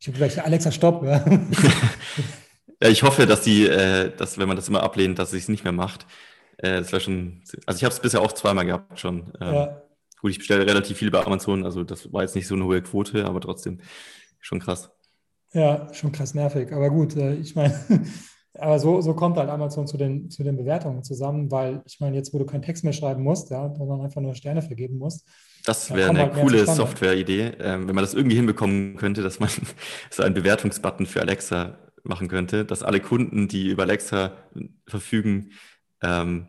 [0.00, 1.04] Ich habe gesagt, Alexa, stopp.
[1.04, 1.24] Ja.
[2.82, 5.48] ja ich hoffe, dass die, äh, dass wenn man das immer ablehnt, dass sie es
[5.48, 6.06] nicht mehr macht.
[6.56, 9.32] Äh, das war schon, also ich habe es bisher auch zweimal gehabt schon.
[9.40, 9.82] Ähm, ja.
[10.20, 12.82] Gut, ich bestelle relativ viel bei Amazon, also das war jetzt nicht so eine hohe
[12.82, 13.80] Quote, aber trotzdem
[14.40, 14.90] schon krass.
[15.52, 16.72] Ja, schon krass nervig.
[16.72, 17.74] Aber gut, äh, ich meine,
[18.54, 22.16] aber so, so kommt halt Amazon zu den, zu den Bewertungen zusammen, weil ich meine,
[22.16, 25.26] jetzt, wo du keinen Text mehr schreiben musst, ja, sondern einfach nur Sterne vergeben musst.
[25.64, 29.50] Das wäre eine halt coole Software-Idee, ähm, wenn man das irgendwie hinbekommen könnte, dass man
[30.10, 34.32] so einen Bewertungsbutton für Alexa machen könnte, dass alle Kunden, die über Alexa
[34.86, 35.50] verfügen,
[36.02, 36.46] ähm,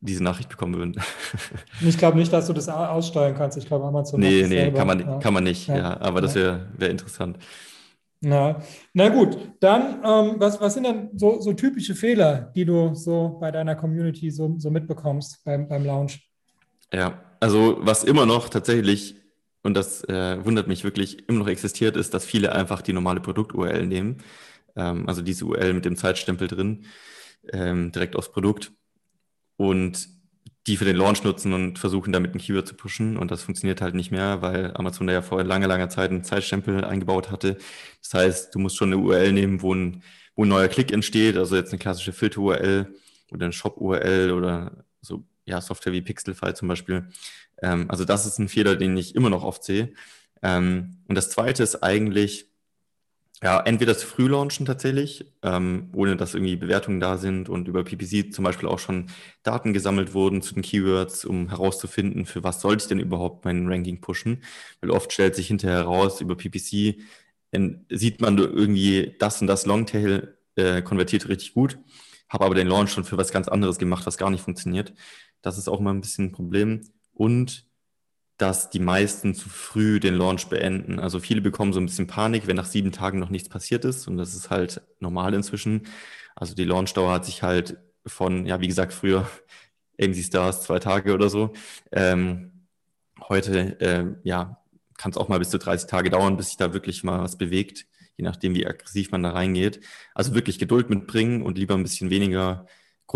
[0.00, 1.00] diese Nachricht bekommen würden.
[1.80, 3.58] Ich glaube nicht, dass du das aussteuern kannst.
[3.58, 4.20] Ich glaube, Amazon.
[4.20, 4.78] Nee, nee, selber.
[4.78, 5.18] kann man, ja.
[5.18, 5.68] kann man nicht.
[5.68, 7.38] Ja, ja aber das wäre wär interessant.
[8.20, 8.60] Na,
[8.94, 13.36] na gut, dann, ähm, was, was sind denn so, so, typische Fehler, die du so
[13.40, 16.25] bei deiner Community so, so mitbekommst beim, beim Launch?
[16.92, 19.16] Ja, also was immer noch tatsächlich,
[19.62, 23.20] und das äh, wundert mich wirklich, immer noch existiert, ist, dass viele einfach die normale
[23.20, 24.18] Produkt-URL nehmen.
[24.76, 26.86] Ähm, also diese URL mit dem Zeitstempel drin,
[27.52, 28.72] ähm, direkt aufs Produkt
[29.56, 30.08] und
[30.66, 33.16] die für den Launch nutzen und versuchen damit ein Keyword zu pushen.
[33.16, 36.24] Und das funktioniert halt nicht mehr, weil Amazon da ja vor langer, langer Zeit einen
[36.24, 37.58] Zeitstempel eingebaut hatte.
[38.02, 40.02] Das heißt, du musst schon eine URL nehmen, wo ein,
[40.34, 42.94] wo ein neuer Klick entsteht, also jetzt eine klassische Filter-URL
[43.30, 44.85] oder eine Shop-URL oder
[45.46, 47.08] ja, Software wie Pixelfy zum Beispiel.
[47.62, 49.94] Ähm, also das ist ein Fehler, den ich immer noch oft sehe.
[50.42, 52.46] Ähm, und das zweite ist eigentlich,
[53.42, 57.84] ja, entweder zu früh launchen tatsächlich, ähm, ohne dass irgendwie Bewertungen da sind und über
[57.84, 59.10] PPC zum Beispiel auch schon
[59.42, 63.68] Daten gesammelt wurden zu den Keywords, um herauszufinden, für was sollte ich denn überhaupt mein
[63.68, 64.42] Ranking pushen.
[64.80, 66.96] Weil oft stellt sich hinterher heraus, über PPC
[67.50, 71.78] in, sieht man irgendwie das und das Longtail äh, konvertiert richtig gut,
[72.28, 74.94] habe aber den Launch schon für was ganz anderes gemacht, was gar nicht funktioniert.
[75.42, 76.82] Das ist auch mal ein bisschen ein Problem.
[77.12, 77.66] Und
[78.38, 81.00] dass die meisten zu früh den Launch beenden.
[81.00, 84.06] Also viele bekommen so ein bisschen Panik, wenn nach sieben Tagen noch nichts passiert ist.
[84.08, 85.86] Und das ist halt normal inzwischen.
[86.34, 89.28] Also die Launchdauer hat sich halt von, ja, wie gesagt, früher
[90.00, 91.54] AMC Stars zwei Tage oder so.
[91.92, 92.66] Ähm,
[93.28, 94.60] heute, äh, ja,
[94.98, 97.38] kann es auch mal bis zu 30 Tage dauern, bis sich da wirklich mal was
[97.38, 99.80] bewegt, je nachdem, wie aggressiv man da reingeht.
[100.14, 102.66] Also wirklich Geduld mitbringen und lieber ein bisschen weniger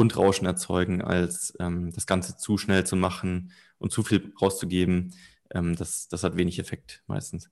[0.01, 5.13] Grundrauschen erzeugen, als ähm, das Ganze zu schnell zu machen und zu viel rauszugeben.
[5.55, 7.51] Ähm, das, das hat wenig Effekt meistens.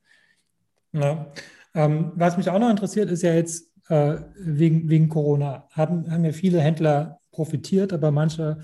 [0.92, 1.30] Ja.
[1.74, 5.68] Ähm, was mich auch noch interessiert, ist ja jetzt äh, wegen, wegen Corona.
[5.72, 8.56] Haben, haben ja viele Händler profitiert, aber manche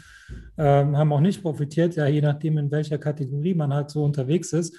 [0.56, 4.54] ähm, haben auch nicht profitiert, ja, je nachdem, in welcher Kategorie man halt so unterwegs
[4.54, 4.74] ist.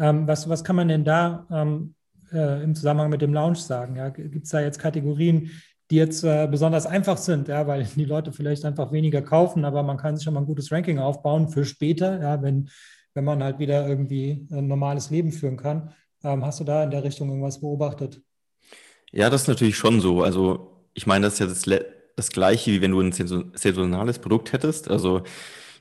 [0.00, 1.94] Ähm, was, was kann man denn da ähm,
[2.32, 3.94] äh, im Zusammenhang mit dem Launch sagen?
[3.94, 4.08] Ja?
[4.08, 5.48] Gibt es da jetzt Kategorien,
[5.90, 9.82] die jetzt äh, besonders einfach sind, ja, weil die Leute vielleicht einfach weniger kaufen, aber
[9.82, 12.68] man kann sich schon mal ein gutes Ranking aufbauen für später, ja, wenn,
[13.14, 15.92] wenn man halt wieder irgendwie ein normales Leben führen kann.
[16.22, 18.20] Ähm, hast du da in der Richtung irgendwas beobachtet?
[19.12, 20.22] Ja, das ist natürlich schon so.
[20.22, 21.84] Also ich meine, das ist ja das,
[22.16, 24.90] das Gleiche, wie wenn du ein saisonales Produkt hättest.
[24.90, 25.22] Also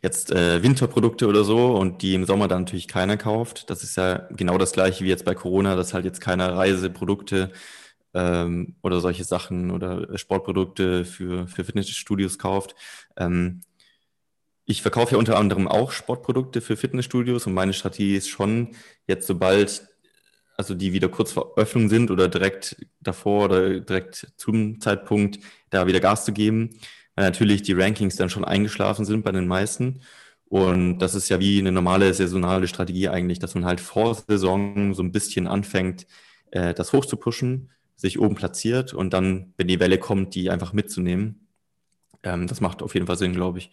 [0.01, 3.69] jetzt äh, Winterprodukte oder so und die im Sommer dann natürlich keiner kauft.
[3.69, 7.51] Das ist ja genau das Gleiche wie jetzt bei Corona, dass halt jetzt keiner Reiseprodukte
[8.13, 12.75] ähm, oder solche Sachen oder Sportprodukte für, für Fitnessstudios kauft.
[13.17, 13.61] Ähm,
[14.65, 18.75] ich verkaufe ja unter anderem auch Sportprodukte für Fitnessstudios und meine Strategie ist schon,
[19.07, 19.87] jetzt sobald
[20.57, 25.39] also die wieder kurz vor Öffnung sind oder direkt davor oder direkt zum Zeitpunkt
[25.69, 26.71] da wieder Gas zu geben,
[27.15, 30.01] weil natürlich die Rankings dann schon eingeschlafen sind bei den meisten.
[30.45, 34.93] Und das ist ja wie eine normale saisonale Strategie eigentlich, dass man halt vor Saison
[34.93, 36.07] so ein bisschen anfängt,
[36.51, 41.47] äh, das hochzupuschen, sich oben platziert und dann, wenn die Welle kommt, die einfach mitzunehmen.
[42.23, 43.71] Ähm, das macht auf jeden Fall Sinn, glaube ich.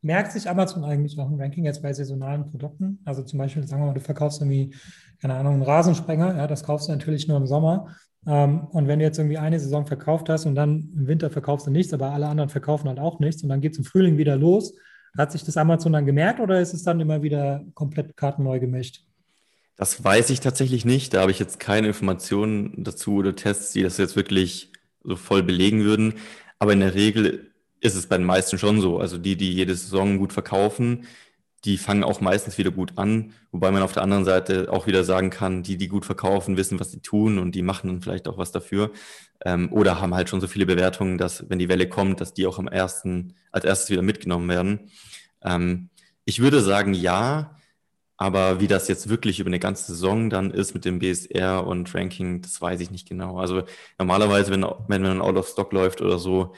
[0.00, 3.00] Merkt sich Amazon eigentlich auch ein Ranking jetzt bei saisonalen Produkten?
[3.04, 4.74] Also zum Beispiel, sagen wir mal, du verkaufst irgendwie,
[5.20, 7.94] keine Ahnung, einen Rasensprenger, ja, das kaufst du natürlich nur im Sommer.
[8.26, 11.66] Ähm, und wenn du jetzt irgendwie eine Saison verkauft hast und dann im Winter verkaufst
[11.66, 14.18] du nichts, aber alle anderen verkaufen halt auch nichts und dann geht es im Frühling
[14.18, 14.74] wieder los,
[15.16, 19.07] hat sich das Amazon dann gemerkt oder ist es dann immer wieder komplett kartenneu gemischt?
[19.78, 21.14] Das weiß ich tatsächlich nicht.
[21.14, 24.72] Da habe ich jetzt keine Informationen dazu oder Tests, die das jetzt wirklich
[25.04, 26.14] so voll belegen würden.
[26.58, 28.98] Aber in der Regel ist es bei den meisten schon so.
[28.98, 31.06] Also die, die jede Saison gut verkaufen,
[31.64, 33.34] die fangen auch meistens wieder gut an.
[33.52, 36.80] Wobei man auf der anderen Seite auch wieder sagen kann, die, die gut verkaufen, wissen,
[36.80, 38.90] was sie tun und die machen dann vielleicht auch was dafür.
[39.44, 42.46] Ähm, oder haben halt schon so viele Bewertungen, dass, wenn die Welle kommt, dass die
[42.48, 44.90] auch am ersten, als erstes wieder mitgenommen werden.
[45.44, 45.90] Ähm,
[46.24, 47.54] ich würde sagen, ja.
[48.18, 51.94] Aber wie das jetzt wirklich über eine ganze Saison dann ist mit dem BSR und
[51.94, 53.38] Ranking, das weiß ich nicht genau.
[53.38, 53.62] Also
[53.98, 56.54] normalerweise, wenn, wenn man out of stock läuft oder so,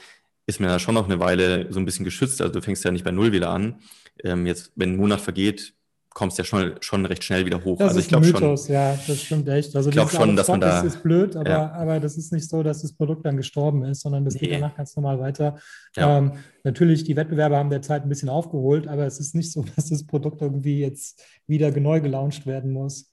[0.47, 2.41] ist man ja schon noch eine Weile so ein bisschen geschützt.
[2.41, 3.81] Also du fängst ja nicht bei Null wieder an.
[4.23, 5.75] Ähm, jetzt, wenn ein Monat vergeht,
[6.13, 7.77] kommst du ja schon, schon recht schnell wieder hoch.
[7.77, 9.75] Das also ist ich glaube Mythos, schon, ja, das stimmt echt.
[9.75, 10.81] Also ich glaube schon, dass man da...
[10.81, 11.71] Das ist blöd, aber, ja.
[11.71, 14.41] aber das ist nicht so, dass das Produkt dann gestorben ist, sondern das nee.
[14.41, 15.57] geht danach ganz normal weiter.
[15.95, 16.17] Ja.
[16.17, 19.89] Ähm, natürlich, die Wettbewerber haben derzeit ein bisschen aufgeholt, aber es ist nicht so, dass
[19.89, 23.11] das Produkt irgendwie jetzt wieder neu gelauncht werden muss.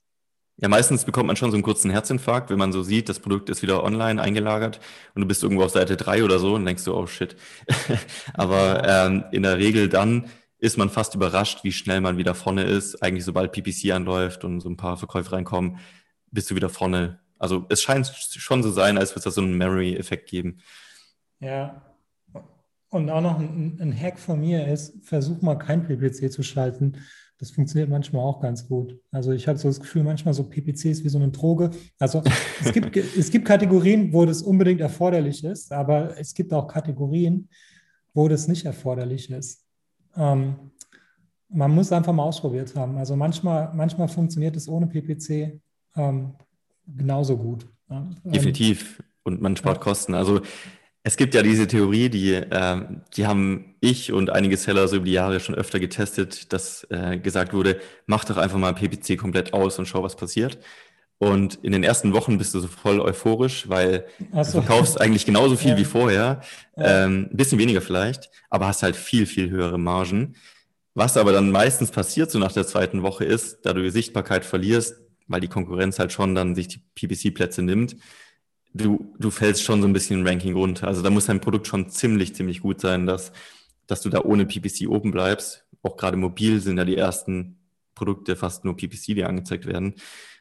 [0.61, 3.49] Ja, meistens bekommt man schon so einen kurzen Herzinfarkt, wenn man so sieht, das Produkt
[3.49, 4.81] ist wieder online eingelagert
[5.15, 7.37] und du bist irgendwo auf Seite drei oder so und denkst du, oh shit.
[8.35, 10.25] Aber ähm, in der Regel dann
[10.59, 13.03] ist man fast überrascht, wie schnell man wieder vorne ist.
[13.03, 15.79] Eigentlich sobald PPC anläuft und so ein paar Verkäufe reinkommen,
[16.31, 17.21] bist du wieder vorne.
[17.39, 20.59] Also es scheint schon so sein, als würde es da so einen Memory-Effekt geben.
[21.41, 21.83] Ja.
[22.91, 26.97] Und auch noch ein, ein Hack von mir ist, versuch mal kein PPC zu schalten
[27.39, 28.99] das funktioniert manchmal auch ganz gut.
[29.13, 31.71] Also ich habe so das Gefühl, manchmal so PPCs wie so eine Droge.
[31.99, 32.23] Also
[32.61, 37.49] es gibt, es gibt Kategorien, wo das unbedingt erforderlich ist, aber es gibt auch Kategorien,
[38.13, 39.65] wo das nicht erforderlich ist.
[40.19, 40.57] Ähm,
[41.49, 42.99] man muss einfach mal ausprobiert haben.
[42.99, 45.61] Also manchmal, manchmal funktioniert es ohne PPC
[45.97, 46.35] ähm,
[46.87, 47.67] genauso gut.
[47.89, 48.07] Ja.
[48.25, 49.03] Definitiv.
[49.23, 49.83] Und man spart ja.
[49.83, 50.15] Kosten.
[50.15, 50.41] Also
[51.03, 52.83] es gibt ja diese Theorie, die, äh,
[53.17, 57.19] die haben ich und einige Seller so über die Jahre schon öfter getestet, dass äh,
[57.19, 60.59] gesagt wurde, mach doch einfach mal PPC komplett aus und schau, was passiert.
[61.19, 64.43] Und in den ersten Wochen bist du so voll euphorisch, weil so.
[64.43, 65.77] du verkaufst eigentlich genauso viel ja.
[65.77, 66.41] wie vorher,
[66.77, 67.05] ja.
[67.05, 70.37] ähm, ein bisschen weniger vielleicht, aber hast halt viel, viel höhere Margen.
[70.95, 74.45] Was aber dann meistens passiert, so nach der zweiten Woche, ist, da du die Sichtbarkeit
[74.45, 77.97] verlierst, weil die Konkurrenz halt schon dann sich die PPC-Plätze nimmt,
[78.75, 80.87] du, du fällst schon so ein bisschen im Ranking runter.
[80.87, 83.33] Also da muss dein Produkt schon ziemlich, ziemlich gut sein, dass,
[83.87, 85.65] dass du da ohne PPC oben bleibst.
[85.83, 87.59] Auch gerade mobil sind ja die ersten
[87.95, 89.95] Produkte fast nur PPC, die angezeigt werden.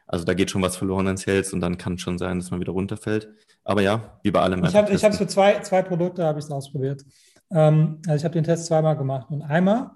[0.08, 2.50] Also da geht schon was verloren an Sales und dann kann es schon sein, dass
[2.50, 3.30] man wieder runterfällt.
[3.64, 4.64] Aber ja, wie bei allem.
[4.64, 7.04] Ich habe es für zwei, zwei Produkte habe ich es ausprobiert.
[7.52, 9.92] Ähm, also ich habe den Test zweimal gemacht und einmal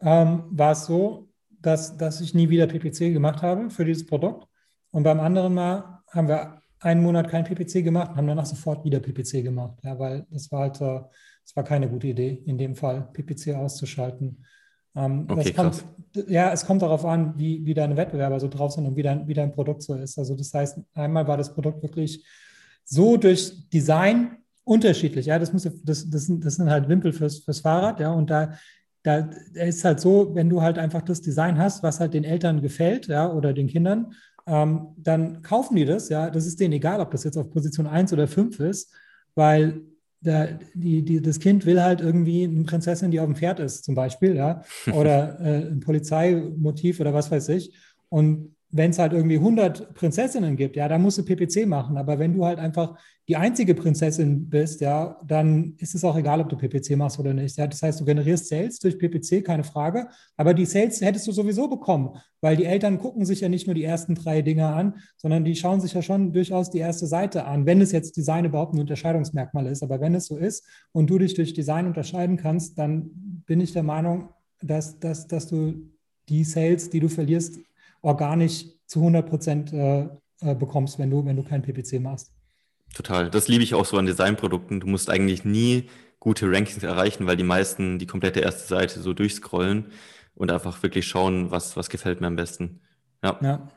[0.00, 4.48] ähm, war es so, dass, dass ich nie wieder PPC gemacht habe für dieses Produkt.
[4.90, 8.84] Und beim anderen Mal haben wir einen Monat kein PPC gemacht und haben danach sofort
[8.84, 11.00] wieder PPC gemacht, ja, weil das war halt, äh,
[11.44, 14.44] das war keine gute Idee, in dem Fall PPC auszuschalten.
[14.94, 15.84] Ähm, okay, kommt,
[16.28, 19.26] ja, es kommt darauf an, wie, wie deine Wettbewerber so drauf sind und wie dein,
[19.26, 20.18] wie dein Produkt so ist.
[20.18, 22.24] Also das heißt, einmal war das Produkt wirklich
[22.84, 25.26] so durch Design unterschiedlich.
[25.26, 28.30] Ja, das, muss, das, das, sind, das sind halt Wimpel fürs, fürs Fahrrad, ja, und
[28.30, 28.52] da,
[29.02, 32.60] da ist halt so, wenn du halt einfach das Design hast, was halt den Eltern
[32.60, 34.12] gefällt, ja, oder den Kindern,
[34.46, 37.86] ähm, dann kaufen die das, ja, das ist denen egal, ob das jetzt auf Position
[37.86, 38.92] 1 oder 5 ist,
[39.34, 39.82] weil
[40.22, 43.84] der, die, die, das Kind will halt irgendwie eine Prinzessin, die auf dem Pferd ist,
[43.84, 47.72] zum Beispiel, ja, oder äh, ein Polizeimotiv oder was weiß ich.
[48.08, 51.98] Und wenn es halt irgendwie 100 Prinzessinnen gibt, ja, dann musst du PPC machen.
[51.98, 56.40] Aber wenn du halt einfach die einzige Prinzessin bist, ja, dann ist es auch egal,
[56.40, 57.56] ob du PPC machst oder nicht.
[57.58, 60.08] Ja, das heißt, du generierst Sales durch PPC, keine Frage.
[60.38, 63.74] Aber die Sales hättest du sowieso bekommen, weil die Eltern gucken sich ja nicht nur
[63.74, 67.44] die ersten drei Dinge an, sondern die schauen sich ja schon durchaus die erste Seite
[67.44, 69.82] an, wenn es jetzt Design überhaupt ein Unterscheidungsmerkmal ist.
[69.82, 73.10] Aber wenn es so ist und du dich durch Design unterscheiden kannst, dann
[73.46, 74.30] bin ich der Meinung,
[74.62, 75.74] dass, dass, dass du
[76.30, 77.58] die Sales, die du verlierst,
[78.02, 80.08] organisch zu 100 Prozent äh,
[80.40, 82.32] äh, bekommst, wenn du, wenn du kein PPC machst.
[82.94, 83.30] Total.
[83.30, 84.80] Das liebe ich auch so an Designprodukten.
[84.80, 85.88] Du musst eigentlich nie
[86.20, 89.86] gute Rankings erreichen, weil die meisten die komplette erste Seite so durchscrollen
[90.34, 92.80] und einfach wirklich schauen, was, was gefällt mir am besten.
[93.24, 93.38] Ja.
[93.42, 93.68] ja.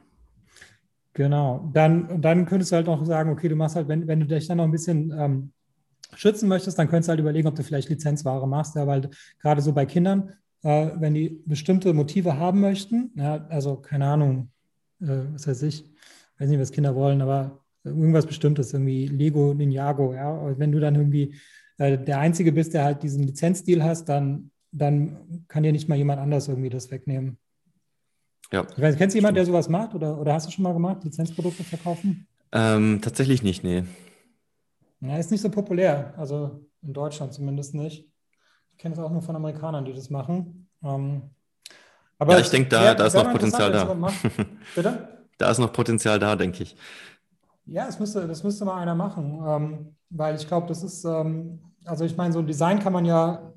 [1.14, 1.70] Genau.
[1.74, 4.48] Dann, dann könntest du halt auch sagen, okay, du machst halt, wenn, wenn du dich
[4.48, 5.54] dann noch ein bisschen ähm,
[6.14, 9.10] schützen möchtest, dann könntest du halt überlegen, ob du vielleicht Lizenzware machst, ja, weil
[9.40, 10.34] gerade so bei Kindern,
[10.66, 14.50] äh, wenn die bestimmte Motive haben möchten, ja, also keine Ahnung,
[15.00, 15.86] äh, was weiß ich,
[16.40, 20.30] weiß nicht, was Kinder wollen, aber irgendwas Bestimmtes, irgendwie Lego, Ninjago, ja.
[20.32, 21.36] Und wenn du dann irgendwie
[21.78, 26.00] äh, der Einzige bist, der halt diesen Lizenzdeal hast, dann, dann kann dir nicht mal
[26.00, 27.38] jemand anders irgendwie das wegnehmen.
[28.52, 28.66] Ja.
[28.76, 31.04] Ich weiß, kennst du jemanden, der sowas macht oder, oder hast du schon mal gemacht,
[31.04, 32.26] Lizenzprodukte verkaufen?
[32.52, 33.84] Ähm, tatsächlich nicht, nee.
[35.02, 38.10] Ja, ist nicht so populär, also in Deutschland zumindest nicht.
[38.76, 40.68] Ich kenne es auch nur von Amerikanern, die das machen.
[40.84, 41.22] Ähm,
[42.20, 43.86] aber ja, ich denke, da, da ist noch Potenzial da.
[44.76, 45.08] Bitte?
[45.38, 46.76] Da ist noch Potenzial da, denke ich.
[47.66, 51.60] Ja, das müsste, das müsste mal einer machen, ähm, weil ich glaube, das ist, ähm,
[51.86, 53.54] also ich meine, so ein Design kann man ja,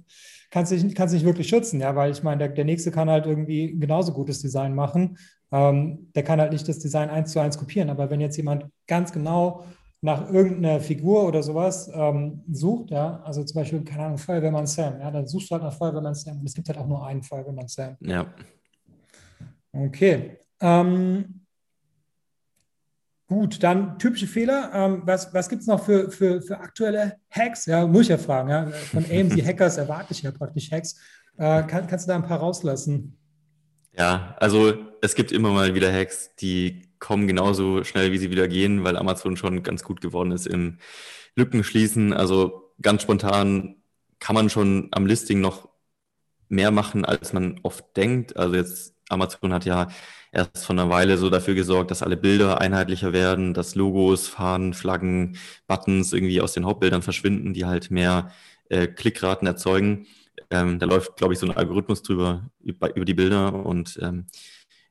[0.51, 3.27] kann sich nicht, nicht wirklich schützen, ja, weil ich meine, der, der nächste kann halt
[3.27, 5.19] irgendwie genauso gutes Design machen.
[5.51, 8.67] Ähm, der kann halt nicht das Design eins zu eins kopieren, aber wenn jetzt jemand
[8.87, 9.65] ganz genau
[10.01, 15.01] nach irgendeiner Figur oder sowas ähm, sucht, ja, also zum Beispiel, keine Ahnung, Feuerwehrmann Sam,
[15.01, 17.23] ja, dann suchst du halt nach Feuerwehrmann Sam und es gibt halt auch nur einen
[17.23, 17.97] Feuerwehrmann Sam.
[18.01, 18.33] Ja.
[19.73, 20.39] Okay.
[20.61, 21.45] Ähm,
[23.27, 24.71] gut, dann typische Fehler.
[24.73, 27.67] Ähm, was was gibt es noch für, für, für aktuelle Hacks?
[27.67, 28.51] Ja, muss ich ja fragen.
[28.51, 28.67] Ja?
[28.67, 31.01] Von AMC Hackers erwarte ich ja praktisch Hacks.
[31.37, 33.19] Äh, kann, kannst du da ein paar rauslassen?
[33.97, 38.49] Ja, also es gibt immer mal wieder Hacks, die kommen genauso schnell, wie sie wieder
[38.49, 40.79] gehen, weil Amazon schon ganz gut geworden ist im
[41.37, 42.13] Lücken schließen.
[42.13, 43.77] Also ganz spontan
[44.19, 45.69] kann man schon am Listing noch
[46.49, 48.37] mehr machen, als man oft denkt.
[48.37, 49.89] Also jetzt Amazon hat ja
[50.33, 54.75] erst vor einer Weile so dafür gesorgt, dass alle Bilder einheitlicher werden, dass Logos, Fahnen,
[54.75, 58.31] Flaggen, Buttons irgendwie aus den Hauptbildern verschwinden, die halt mehr
[58.69, 60.07] äh, Klickraten erzeugen.
[60.51, 64.27] Ähm, da läuft, glaube ich, so ein Algorithmus drüber über, über die Bilder und ähm,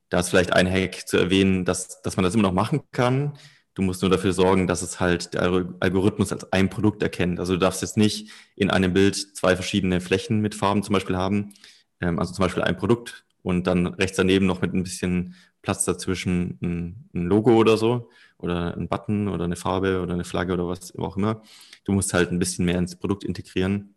[0.09, 3.37] da ist vielleicht ein Hack zu erwähnen, dass, dass man das immer noch machen kann.
[3.73, 5.43] Du musst nur dafür sorgen, dass es halt der
[5.79, 7.39] Algorithmus als ein Produkt erkennt.
[7.39, 11.17] Also du darfst jetzt nicht in einem Bild zwei verschiedene Flächen mit Farben zum Beispiel
[11.17, 11.53] haben.
[12.01, 15.85] Ähm, also zum Beispiel ein Produkt und dann rechts daneben noch mit ein bisschen Platz
[15.85, 20.67] dazwischen ein, Logo oder so oder ein Button oder eine Farbe oder eine Flagge oder
[20.67, 21.41] was auch immer.
[21.83, 23.95] Du musst halt ein bisschen mehr ins Produkt integrieren.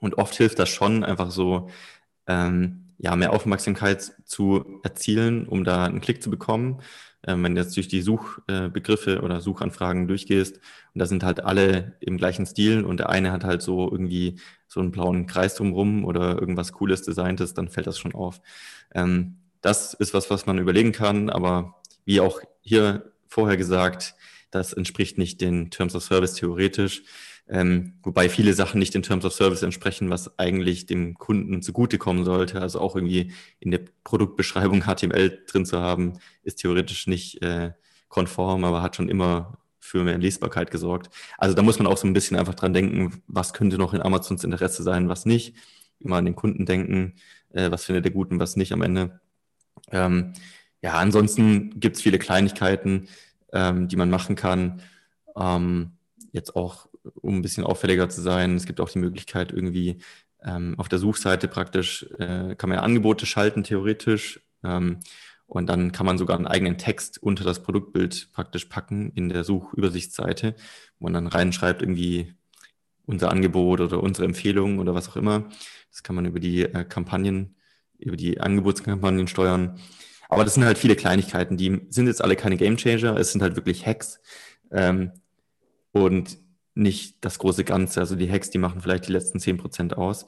[0.00, 1.68] Und oft hilft das schon, einfach so
[2.26, 6.82] ähm, ja, mehr Aufmerksamkeit zu erzielen, um da einen Klick zu bekommen.
[7.24, 11.96] Ähm, wenn du jetzt durch die Suchbegriffe oder Suchanfragen durchgehst und da sind halt alle
[12.00, 16.04] im gleichen Stil und der eine hat halt so irgendwie so einen blauen Kreis drumrum
[16.04, 18.40] oder irgendwas Cooles Designtes, dann fällt das schon auf.
[18.94, 24.16] Ähm, das ist was, was man überlegen kann, aber wie auch hier vorher gesagt,
[24.50, 27.04] das entspricht nicht den Terms of Service theoretisch.
[27.52, 32.24] Ähm, wobei viele Sachen nicht in Terms of Service entsprechen, was eigentlich dem Kunden zugutekommen
[32.24, 32.62] sollte.
[32.62, 37.72] Also auch irgendwie in der Produktbeschreibung HTML drin zu haben, ist theoretisch nicht äh,
[38.08, 41.10] konform, aber hat schon immer für mehr Lesbarkeit gesorgt.
[41.36, 44.00] Also da muss man auch so ein bisschen einfach dran denken, was könnte noch in
[44.00, 45.54] Amazons Interesse sein, was nicht.
[45.98, 47.16] Immer an den Kunden denken,
[47.50, 49.20] äh, was findet der gut und was nicht am Ende.
[49.90, 50.32] Ähm,
[50.80, 53.08] ja, ansonsten gibt es viele Kleinigkeiten,
[53.52, 54.80] ähm, die man machen kann.
[55.36, 55.98] Ähm,
[56.32, 56.88] jetzt auch
[57.20, 58.56] um ein bisschen auffälliger zu sein.
[58.56, 59.98] Es gibt auch die Möglichkeit, irgendwie
[60.44, 64.40] ähm, auf der Suchseite praktisch, äh, kann man ja Angebote schalten, theoretisch.
[64.64, 65.00] Ähm,
[65.46, 69.44] und dann kann man sogar einen eigenen Text unter das Produktbild praktisch packen in der
[69.44, 70.54] Suchübersichtsseite,
[70.98, 72.34] wo man dann reinschreibt, irgendwie
[73.04, 75.48] unser Angebot oder unsere Empfehlung oder was auch immer.
[75.90, 77.56] Das kann man über die äh, Kampagnen,
[77.98, 79.78] über die Angebotskampagnen steuern.
[80.28, 83.56] Aber das sind halt viele Kleinigkeiten, die sind jetzt alle keine Gamechanger, es sind halt
[83.56, 84.20] wirklich Hacks.
[84.70, 85.12] Ähm,
[85.92, 86.38] und
[86.74, 88.00] nicht das große Ganze.
[88.00, 90.26] Also die Hacks, die machen vielleicht die letzten zehn Prozent aus.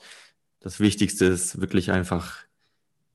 [0.60, 2.44] Das Wichtigste ist wirklich einfach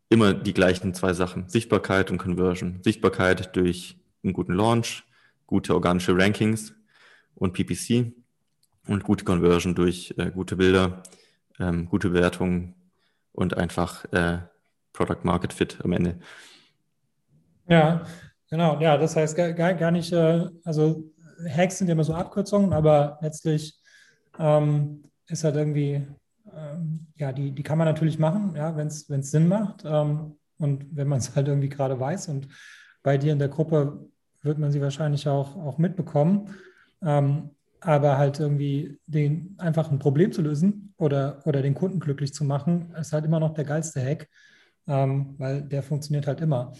[0.10, 1.48] immer die gleichen zwei Sachen.
[1.50, 2.82] Sichtbarkeit und Conversion.
[2.84, 5.04] Sichtbarkeit durch einen guten Launch,
[5.46, 6.74] gute organische Rankings
[7.36, 8.14] und PPC
[8.88, 11.04] und gute Conversion durch äh, gute Bilder,
[11.60, 12.76] ähm, gute Bewertungen
[13.32, 14.40] und einfach äh,
[14.94, 16.20] Product Market Fit am Ende.
[17.68, 18.06] Ja,
[18.50, 18.80] genau.
[18.82, 21.04] Ja, das heißt gar, gar nicht, äh, also
[21.48, 23.80] Hacks sind ja immer so Abkürzungen, aber letztlich
[24.38, 26.06] ähm, ist halt irgendwie,
[26.54, 30.96] ähm, ja, die, die kann man natürlich machen, ja, wenn es Sinn macht ähm, und
[30.96, 32.30] wenn man es halt irgendwie gerade weiß.
[32.30, 32.48] Und
[33.04, 34.10] bei dir in der Gruppe
[34.42, 36.56] wird man sie wahrscheinlich auch, auch mitbekommen.
[37.02, 42.34] Ähm, aber halt irgendwie den einfach ein Problem zu lösen oder, oder den Kunden glücklich
[42.34, 44.28] zu machen, ist halt immer noch der geilste Hack,
[44.88, 46.74] ähm, weil der funktioniert halt immer.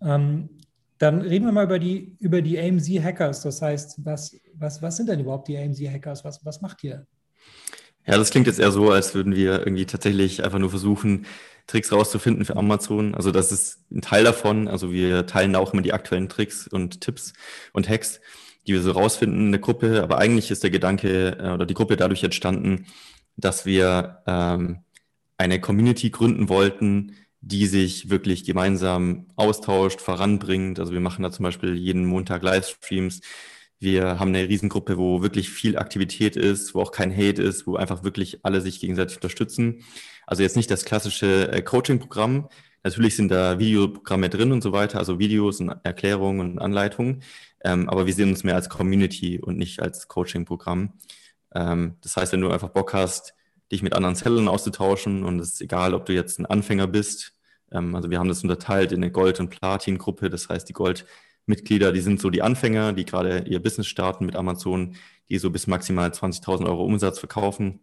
[0.00, 0.50] Ähm,
[0.98, 3.42] dann reden wir mal über die, über die AMZ-Hackers.
[3.42, 6.24] Das heißt, was, was, was sind denn überhaupt die AMZ-Hackers?
[6.24, 7.06] Was, was macht ihr?
[8.06, 11.26] Ja, das klingt jetzt eher so, als würden wir irgendwie tatsächlich einfach nur versuchen,
[11.66, 13.14] Tricks rauszufinden für Amazon.
[13.14, 14.68] Also das ist ein Teil davon.
[14.68, 17.32] Also wir teilen auch immer die aktuellen Tricks und Tipps
[17.72, 18.20] und Hacks,
[18.66, 20.02] die wir so rausfinden in der Gruppe.
[20.02, 22.86] Aber eigentlich ist der Gedanke äh, oder die Gruppe dadurch entstanden,
[23.36, 24.80] dass wir ähm,
[25.38, 27.16] eine Community gründen wollten,
[27.46, 30.80] die sich wirklich gemeinsam austauscht, voranbringt.
[30.80, 33.20] Also wir machen da zum Beispiel jeden Montag Livestreams.
[33.78, 37.76] Wir haben eine Riesengruppe, wo wirklich viel Aktivität ist, wo auch kein Hate ist, wo
[37.76, 39.84] einfach wirklich alle sich gegenseitig unterstützen.
[40.26, 42.48] Also jetzt nicht das klassische äh, Coaching-Programm.
[42.82, 47.22] Natürlich sind da Videoprogramme drin und so weiter, also Videos und Erklärungen und Anleitungen.
[47.62, 50.94] Ähm, aber wir sehen uns mehr als Community und nicht als Coaching-Programm.
[51.54, 53.34] Ähm, das heißt, wenn du einfach Bock hast,
[53.70, 57.33] dich mit anderen Sellern auszutauschen und es ist egal, ob du jetzt ein Anfänger bist.
[57.74, 60.30] Ähm, also wir haben das unterteilt in eine Gold- und Platin-Gruppe.
[60.30, 64.36] Das heißt, die Gold-Mitglieder, die sind so die Anfänger, die gerade ihr Business starten mit
[64.36, 64.96] Amazon,
[65.28, 67.80] die so bis maximal 20.000 Euro Umsatz verkaufen.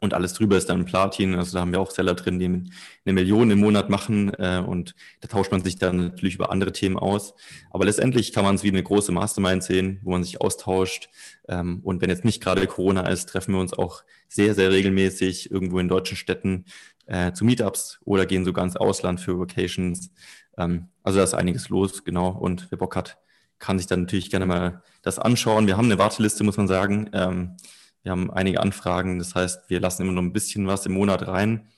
[0.00, 1.34] Und alles drüber ist dann Platin.
[1.34, 4.32] Also da haben wir auch Seller drin, die eine Million im Monat machen.
[4.34, 7.34] Äh, und da tauscht man sich dann natürlich über andere Themen aus.
[7.70, 11.08] Aber letztendlich kann man es wie eine große Mastermind sehen, wo man sich austauscht.
[11.48, 15.50] Ähm, und wenn jetzt nicht gerade Corona ist, treffen wir uns auch sehr, sehr regelmäßig
[15.50, 16.66] irgendwo in deutschen Städten
[17.08, 20.10] äh, zu Meetups oder gehen sogar ins Ausland für Vacations.
[20.56, 22.30] Ähm, also da ist einiges los, genau.
[22.30, 23.18] Und wer Bock hat,
[23.58, 25.66] kann sich dann natürlich gerne mal das anschauen.
[25.66, 27.10] Wir haben eine Warteliste, muss man sagen.
[27.12, 27.56] Ähm,
[28.02, 29.18] wir haben einige Anfragen.
[29.18, 31.68] Das heißt, wir lassen immer noch ein bisschen was im Monat rein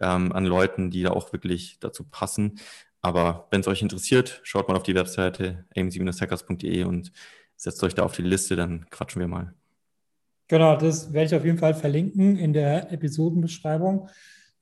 [0.00, 2.58] ähm, an Leuten, die da auch wirklich dazu passen.
[3.00, 7.12] Aber wenn es euch interessiert, schaut mal auf die Webseite aim7-hackers.de und
[7.56, 9.54] setzt euch da auf die Liste, dann quatschen wir mal.
[10.48, 14.08] Genau, das werde ich auf jeden Fall verlinken in der Episodenbeschreibung.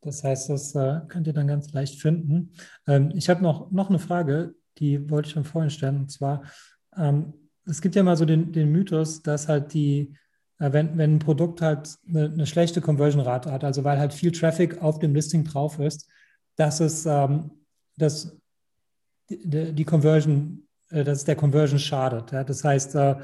[0.01, 2.53] Das heißt, das äh, könnt ihr dann ganz leicht finden.
[2.87, 5.97] Ähm, ich habe noch, noch eine Frage, die wollte ich schon vorhin stellen.
[5.97, 6.43] Und zwar,
[6.97, 7.35] ähm,
[7.67, 10.15] es gibt ja mal so den, den Mythos, dass halt die
[10.59, 14.33] äh, wenn, wenn ein Produkt halt eine, eine schlechte Conversion-Rate hat, also weil halt viel
[14.33, 16.09] Traffic auf dem Listing drauf ist,
[16.57, 17.51] dass es ähm,
[17.99, 18.37] dass
[19.29, 22.33] die, die Conversion, äh, dass der Conversion schadet.
[22.33, 22.45] Ja?
[22.45, 23.17] Das heißt, äh,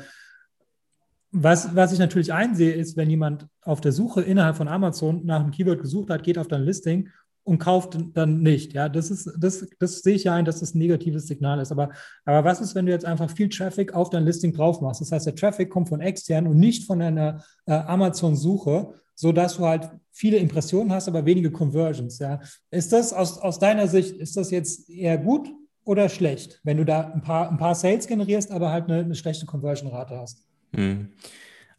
[1.34, 5.40] was, was ich natürlich einsehe, ist, wenn jemand auf der Suche innerhalb von Amazon nach
[5.40, 7.08] einem Keyword gesucht hat, geht auf dein Listing
[7.42, 8.72] und kauft dann nicht.
[8.72, 11.72] Ja, das ist, das, das sehe ich ja ein, dass das ein negatives Signal ist.
[11.72, 11.90] Aber,
[12.24, 15.00] aber was ist, wenn du jetzt einfach viel Traffic auf dein Listing drauf machst?
[15.00, 19.66] Das heißt, der Traffic kommt von extern und nicht von einer äh, Amazon-Suche, sodass du
[19.66, 22.20] halt viele Impressionen hast, aber wenige Conversions.
[22.20, 25.48] Ja, ist das aus, aus deiner Sicht, ist das jetzt eher gut
[25.84, 29.14] oder schlecht, wenn du da ein paar, ein paar Sales generierst, aber halt eine, eine
[29.16, 30.46] schlechte Conversion-Rate hast?
[30.74, 31.08] Hm.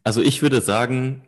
[0.04, 1.28] Also ich würde sagen,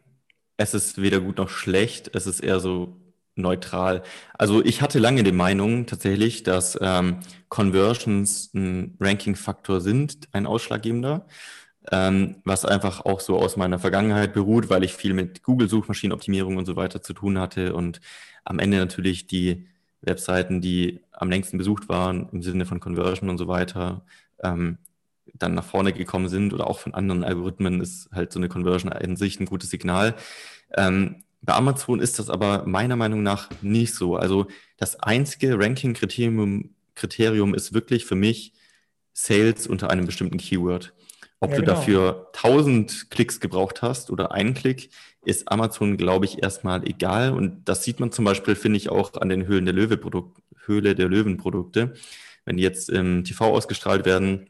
[0.58, 2.12] es ist weder gut noch schlecht.
[2.14, 2.98] Es ist eher so
[3.36, 4.04] neutral.
[4.34, 11.28] Also ich hatte lange die Meinung tatsächlich, dass ähm, Conversions ein Ranking-Faktor sind, ein ausschlaggebender,
[11.92, 16.66] ähm, was einfach auch so aus meiner Vergangenheit beruht, weil ich viel mit Google-Suchmaschinenoptimierung und
[16.66, 18.02] so weiter zu tun hatte und
[18.44, 19.68] am Ende natürlich die
[20.02, 24.06] Webseiten, die am längsten besucht waren im Sinne von Conversion und so weiter,
[24.44, 24.78] ähm,
[25.40, 28.92] dann nach vorne gekommen sind oder auch von anderen Algorithmen ist halt so eine Conversion
[28.92, 30.16] in sich ein gutes Signal.
[30.76, 34.16] Ähm, bei Amazon ist das aber meiner Meinung nach nicht so.
[34.16, 38.54] Also das einzige Ranking-Kriterium Kriterium ist wirklich für mich
[39.14, 40.94] Sales unter einem bestimmten Keyword.
[41.40, 41.76] Ob ja, du genau.
[41.76, 44.90] dafür 1000 Klicks gebraucht hast oder einen Klick,
[45.24, 47.34] ist Amazon, glaube ich, erstmal egal.
[47.34, 50.00] Und das sieht man zum Beispiel, finde ich, auch an den Höhlen der Löwe
[50.66, 51.94] Höhle der Löwen Produkte.
[52.46, 54.50] Wenn die jetzt im TV ausgestrahlt werden,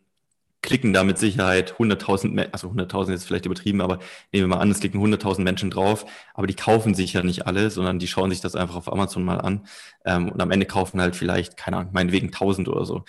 [0.61, 3.99] klicken da mit Sicherheit 100.000, also 100.000 ist vielleicht übertrieben, aber
[4.31, 7.47] nehmen wir mal an, es klicken 100.000 Menschen drauf, aber die kaufen sich ja nicht
[7.47, 9.67] alle, sondern die schauen sich das einfach auf Amazon mal an
[10.05, 13.05] ähm, und am Ende kaufen halt vielleicht, keine Ahnung, meinetwegen 1.000 oder so.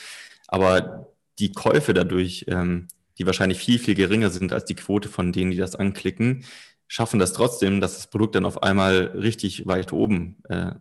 [0.47, 2.89] Aber die Käufe dadurch, ähm,
[3.19, 6.45] die wahrscheinlich viel, viel geringer sind als die Quote von denen, die das anklicken,
[6.87, 10.73] schaffen das trotzdem, dass das Produkt dann auf einmal richtig weit oben äh,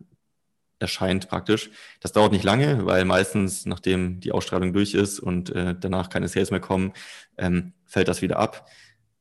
[0.78, 1.70] erscheint praktisch.
[2.00, 6.28] Das dauert nicht lange, weil meistens, nachdem die Ausstrahlung durch ist und äh, danach keine
[6.28, 6.92] Sales mehr kommen,
[7.36, 8.68] ähm, fällt das wieder ab.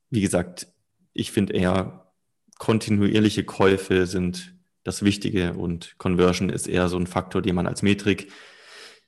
[0.09, 0.67] Wie gesagt,
[1.13, 2.13] ich finde eher,
[2.59, 7.81] kontinuierliche Käufe sind das Wichtige und Conversion ist eher so ein Faktor, den man als
[7.81, 8.31] Metrik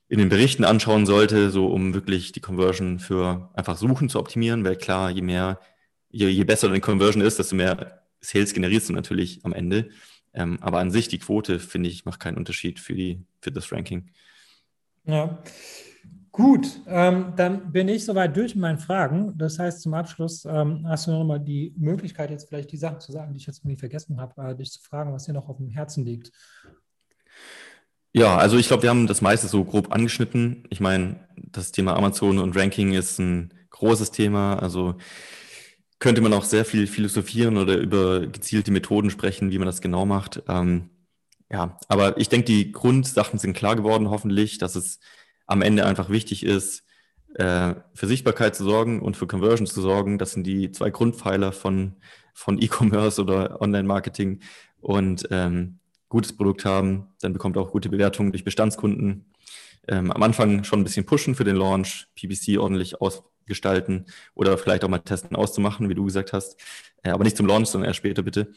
[0.07, 4.65] in den Berichten anschauen sollte, so um wirklich die Conversion für einfach Suchen zu optimieren,
[4.65, 5.59] weil klar, je mehr,
[6.09, 9.89] je, je besser deine Conversion ist, desto mehr Sales generierst du natürlich am Ende.
[10.33, 13.71] Ähm, aber an sich, die Quote, finde ich, macht keinen Unterschied für, die, für das
[13.71, 14.09] Ranking.
[15.05, 15.41] Ja.
[16.31, 19.37] Gut, ähm, dann bin ich soweit durch mit meinen Fragen.
[19.37, 22.99] Das heißt, zum Abschluss ähm, hast du noch mal die Möglichkeit, jetzt vielleicht die Sachen
[22.99, 25.49] zu sagen, die ich jetzt irgendwie vergessen habe, äh, dich zu fragen, was dir noch
[25.49, 26.31] auf dem Herzen liegt.
[28.13, 30.63] Ja, also ich glaube, wir haben das meiste so grob angeschnitten.
[30.69, 34.55] Ich meine, das Thema Amazon und Ranking ist ein großes Thema.
[34.59, 34.95] Also
[35.99, 40.05] könnte man auch sehr viel philosophieren oder über gezielte Methoden sprechen, wie man das genau
[40.05, 40.41] macht.
[40.47, 40.89] Ähm,
[41.51, 44.99] ja, aber ich denke, die Grundsachen sind klar geworden, hoffentlich, dass es
[45.45, 46.83] am Ende einfach wichtig ist,
[47.35, 50.17] äh, für Sichtbarkeit zu sorgen und für Conversion zu sorgen.
[50.17, 51.95] Das sind die zwei Grundpfeiler von,
[52.33, 54.41] von E-Commerce oder Online-Marketing.
[54.81, 59.25] Und ähm, gutes Produkt haben, dann bekommt auch gute Bewertungen durch Bestandskunden.
[59.87, 64.05] Ähm, am Anfang schon ein bisschen pushen für den Launch, PPC ordentlich aus, gestalten
[64.35, 66.57] oder vielleicht auch mal testen auszumachen, wie du gesagt hast.
[67.03, 68.53] Äh, aber nicht zum Launch, sondern erst später bitte,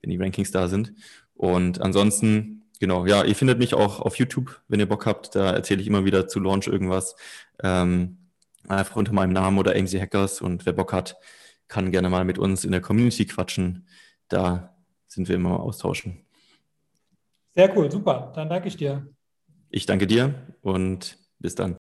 [0.00, 0.94] wenn die Rankings da sind.
[1.34, 5.34] Und ansonsten, genau, ja, ihr findet mich auch auf YouTube, wenn ihr Bock habt.
[5.34, 7.14] Da erzähle ich immer wieder zu Launch irgendwas.
[7.62, 8.18] Ähm,
[8.66, 10.40] einfach unter meinem Namen oder AMC Hackers.
[10.40, 11.16] Und wer Bock hat,
[11.68, 13.86] kann gerne mal mit uns in der Community quatschen.
[14.28, 14.74] Da
[15.06, 16.24] sind wir immer austauschen.
[17.54, 18.32] Sehr cool, super.
[18.34, 19.15] Dann danke ich dir.
[19.70, 21.76] Ich danke dir und bis dann.